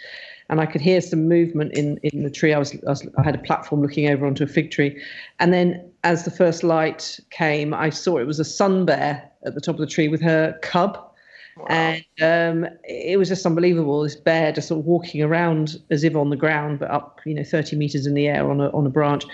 [0.49, 2.53] and I could hear some movement in in the tree.
[2.53, 5.03] I was, I was, I had a platform looking over onto a fig tree,
[5.41, 9.55] and then as the first light came, I saw it was a sun bear at
[9.55, 11.11] the top of the tree with her cub
[11.57, 11.65] Wow.
[11.69, 14.03] And um, it was just unbelievable.
[14.03, 17.33] This bear just sort of walking around as if on the ground, but up, you
[17.33, 19.25] know, 30 meters in the air on a, on a branch.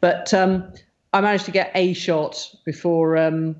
[0.00, 0.70] But um,
[1.12, 3.56] I managed to get a shot before um,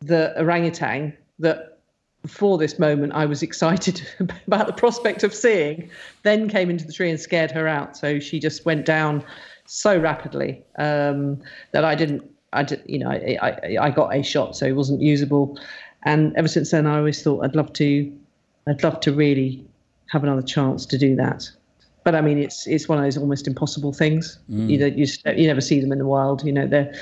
[0.00, 1.78] the orangutan that
[2.22, 4.06] before this moment I was excited
[4.46, 5.90] about the prospect of seeing,
[6.22, 7.96] then came into the tree and scared her out.
[7.96, 9.24] So she just went down
[9.68, 11.40] so rapidly um,
[11.72, 14.72] that I didn't, I did, you know, I, I, I got a shot, so it
[14.72, 15.58] wasn't usable.
[16.04, 18.18] And ever since then, I always thought I'd love to,
[18.66, 19.64] I'd love to really
[20.10, 21.50] have another chance to do that.
[22.04, 24.38] But I mean, it's it's one of those almost impossible things.
[24.50, 24.70] Mm.
[24.70, 25.06] You know, you
[25.36, 26.42] you never see them in the wild.
[26.42, 26.94] You know, they're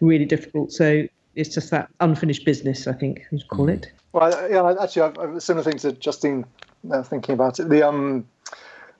[0.00, 0.70] really difficult.
[0.70, 3.74] So it's just that unfinished business, I think you'd call mm.
[3.74, 3.92] it.
[4.12, 6.44] Well, yeah, actually, I've, I've similar thing to Justine
[6.92, 7.70] uh, thinking about it.
[7.70, 8.28] The um,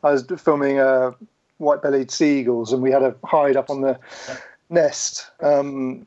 [0.02, 1.12] I was filming uh,
[1.62, 3.98] white-bellied sea eagles, and we had a hide up on the
[4.68, 6.06] nest um,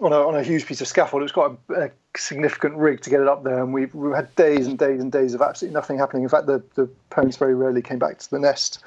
[0.00, 1.22] on a on a huge piece of scaffold.
[1.22, 4.12] It was quite a, a significant rig to get it up there, and we we
[4.12, 6.22] had days and days and days of absolutely nothing happening.
[6.22, 8.82] In fact, the the parents very rarely came back to the nest.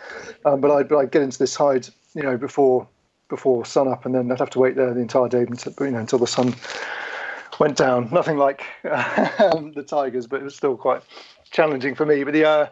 [0.46, 2.88] Um, but I'd, I'd get into this hide, you know, before
[3.30, 5.92] before sun up, and then I'd have to wait there the entire day until you
[5.92, 6.56] know until the sun
[7.60, 8.10] went down.
[8.12, 8.66] Nothing like
[9.40, 11.02] um, the tigers, but it was still quite
[11.52, 12.24] challenging for me.
[12.24, 12.68] But the uh,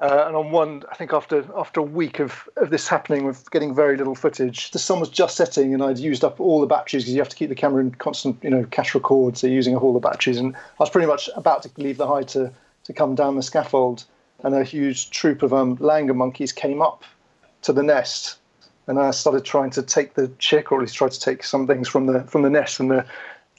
[0.00, 3.48] uh, and on one, I think after after a week of, of this happening, with
[3.52, 6.66] getting very little footage, the sun was just setting, and I'd used up all the
[6.66, 9.46] batteries because you have to keep the camera in constant, you know, cache record, so
[9.46, 10.38] using up all the batteries.
[10.38, 12.52] And I was pretty much about to leave the hide to
[12.84, 14.04] to come down the scaffold,
[14.42, 17.04] and a huge troop of um, langur monkeys came up
[17.62, 18.38] to the nest,
[18.88, 21.68] and I started trying to take the chick, or at least try to take some
[21.68, 23.06] things from the from the nest, and the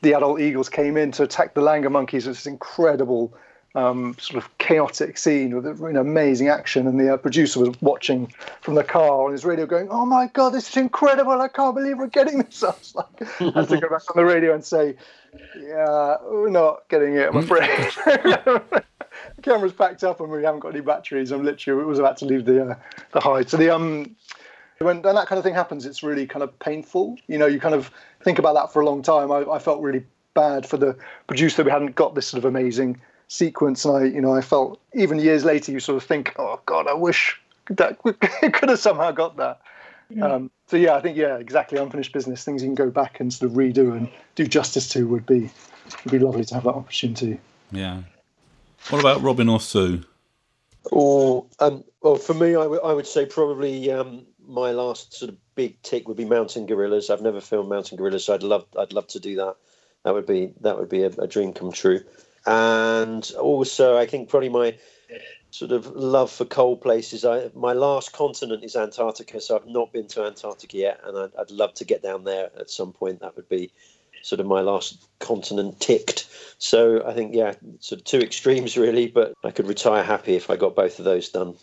[0.01, 2.27] the adult eagles came in to attack the langur monkeys.
[2.27, 3.33] It was incredible
[3.75, 6.87] um, sort of chaotic scene with you know, amazing action.
[6.87, 10.27] And the uh, producer was watching from the car on his radio, going, "Oh my
[10.27, 11.39] god, this is incredible!
[11.41, 14.15] I can't believe we're getting this." I was like, I had to go back on
[14.15, 14.95] the radio and say,
[15.59, 17.29] "Yeah, we're not getting it.
[17.29, 17.69] I'm afraid."
[19.35, 21.31] the camera's packed up and we haven't got any batteries.
[21.31, 22.75] I'm literally it was about to leave the uh,
[23.11, 23.49] the hide.
[23.49, 24.15] So the um
[24.79, 27.17] when, when that kind of thing happens, it's really kind of painful.
[27.27, 27.91] You know, you kind of
[28.23, 29.31] think about that for a long time.
[29.31, 30.03] I, I felt really
[30.33, 30.97] bad for the
[31.27, 34.41] producer that we hadn't got this sort of amazing sequence, and I, you know, I
[34.41, 37.97] felt even years later, you sort of think, oh God, I wish that
[38.53, 39.61] could have somehow got that.
[40.09, 40.25] Yeah.
[40.25, 41.77] Um, so yeah, I think yeah, exactly.
[41.77, 45.07] Unfinished business, things you can go back and sort of redo and do justice to
[45.07, 45.49] would be
[46.03, 47.39] would be lovely to have that opportunity.
[47.71, 48.01] Yeah.
[48.89, 50.03] What about Robin or Sue?
[50.91, 55.29] Or um, well, for me, I, w- I would say probably um, my last sort
[55.29, 57.09] of big tick would be mountain gorillas.
[57.09, 59.55] I've never filmed mountain gorillas, so I'd love I'd love to do that.
[60.03, 62.01] That would be that would be a, a dream come true.
[62.45, 64.75] And also, I think probably my
[65.55, 67.23] sort of love for cold places.
[67.23, 71.35] I my last continent is Antarctica, so I've not been to Antarctica yet, and I'd,
[71.39, 73.21] I'd love to get down there at some point.
[73.21, 73.71] That would be
[74.21, 76.27] sort of my last continent ticked.
[76.57, 80.49] So I think yeah, sort of two extremes really, but I could retire happy if
[80.49, 81.55] I got both of those done.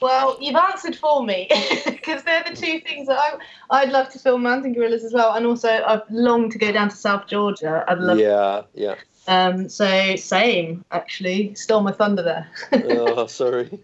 [0.00, 1.48] Well, you've answered for me
[1.84, 3.38] because they're the two things that I
[3.70, 6.88] I'd love to film mountain gorillas as well, and also I've longed to go down
[6.88, 7.84] to South Georgia.
[7.86, 8.18] I'd love.
[8.18, 8.96] Yeah, yeah.
[9.28, 11.54] Um, so same actually.
[11.54, 12.48] Stole my thunder there.
[12.72, 13.78] oh, sorry.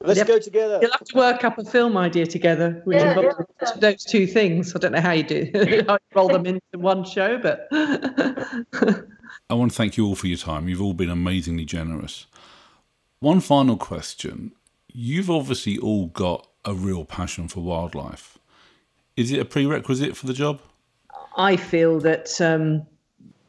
[0.00, 0.78] Let's go together.
[0.80, 3.72] You'll have to work up a film idea together, which yeah, involves yeah.
[3.78, 4.74] those two things.
[4.74, 5.50] I don't know how you do.
[5.88, 7.68] I roll them into one show, but.
[9.50, 10.68] I want to thank you all for your time.
[10.68, 12.26] You've all been amazingly generous.
[13.20, 14.52] One final question.
[14.86, 18.38] You've obviously all got a real passion for wildlife.
[19.16, 20.60] Is it a prerequisite for the job?
[21.36, 22.86] I feel that um,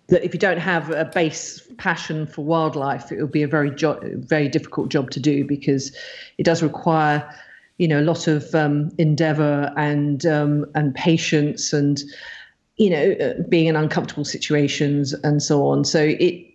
[0.10, 3.72] that if you don't have a base passion for wildlife, it will be a very
[3.72, 5.96] jo- very difficult job to do because
[6.38, 7.28] it does require,
[7.78, 12.02] you know, a lot of um, endeavour and um, and patience and
[12.78, 15.84] you know uh, being in uncomfortable situations and so on.
[15.86, 16.46] So it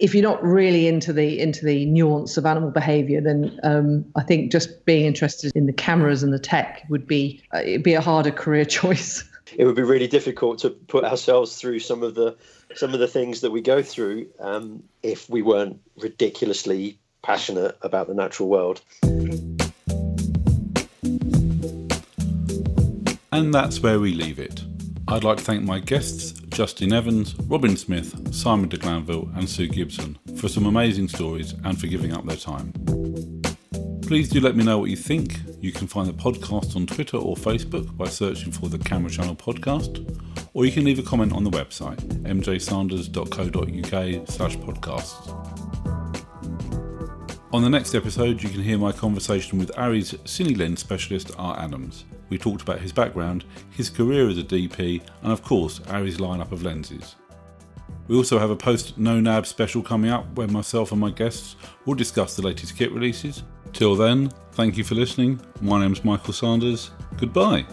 [0.00, 4.22] if you're not really into the into the nuance of animal behavior, then um, I
[4.22, 7.94] think just being interested in the cameras and the tech would be uh, it'd be
[7.94, 9.24] a harder career choice.
[9.56, 12.36] It would be really difficult to put ourselves through some of the
[12.74, 18.08] some of the things that we go through um, if we weren't ridiculously passionate about
[18.08, 18.80] the natural world.
[23.30, 24.64] And that's where we leave it.
[25.06, 29.68] I'd like to thank my guests, Justine Evans, Robin Smith, Simon de Glanville, and Sue
[29.68, 32.72] Gibson, for some amazing stories and for giving up their time.
[34.08, 35.38] Please do let me know what you think.
[35.60, 39.36] You can find the podcast on Twitter or Facebook by searching for the Camera Channel
[39.36, 45.28] Podcast, or you can leave a comment on the website, mjsanders.co.uk slash podcasts.
[47.52, 51.58] On the next episode, you can hear my conversation with ARRI's Cine Lens specialist, Art
[51.58, 52.06] Adams.
[52.30, 56.50] We talked about his background, his career as a DP, and of course, ARRI's lineup
[56.50, 57.16] of lenses.
[58.06, 61.56] We also have a post No Nab special coming up where myself and my guests
[61.84, 63.42] will discuss the latest kit releases.
[63.72, 65.40] Till then, thank you for listening.
[65.60, 66.90] My name's Michael Sanders.
[67.18, 67.64] Goodbye.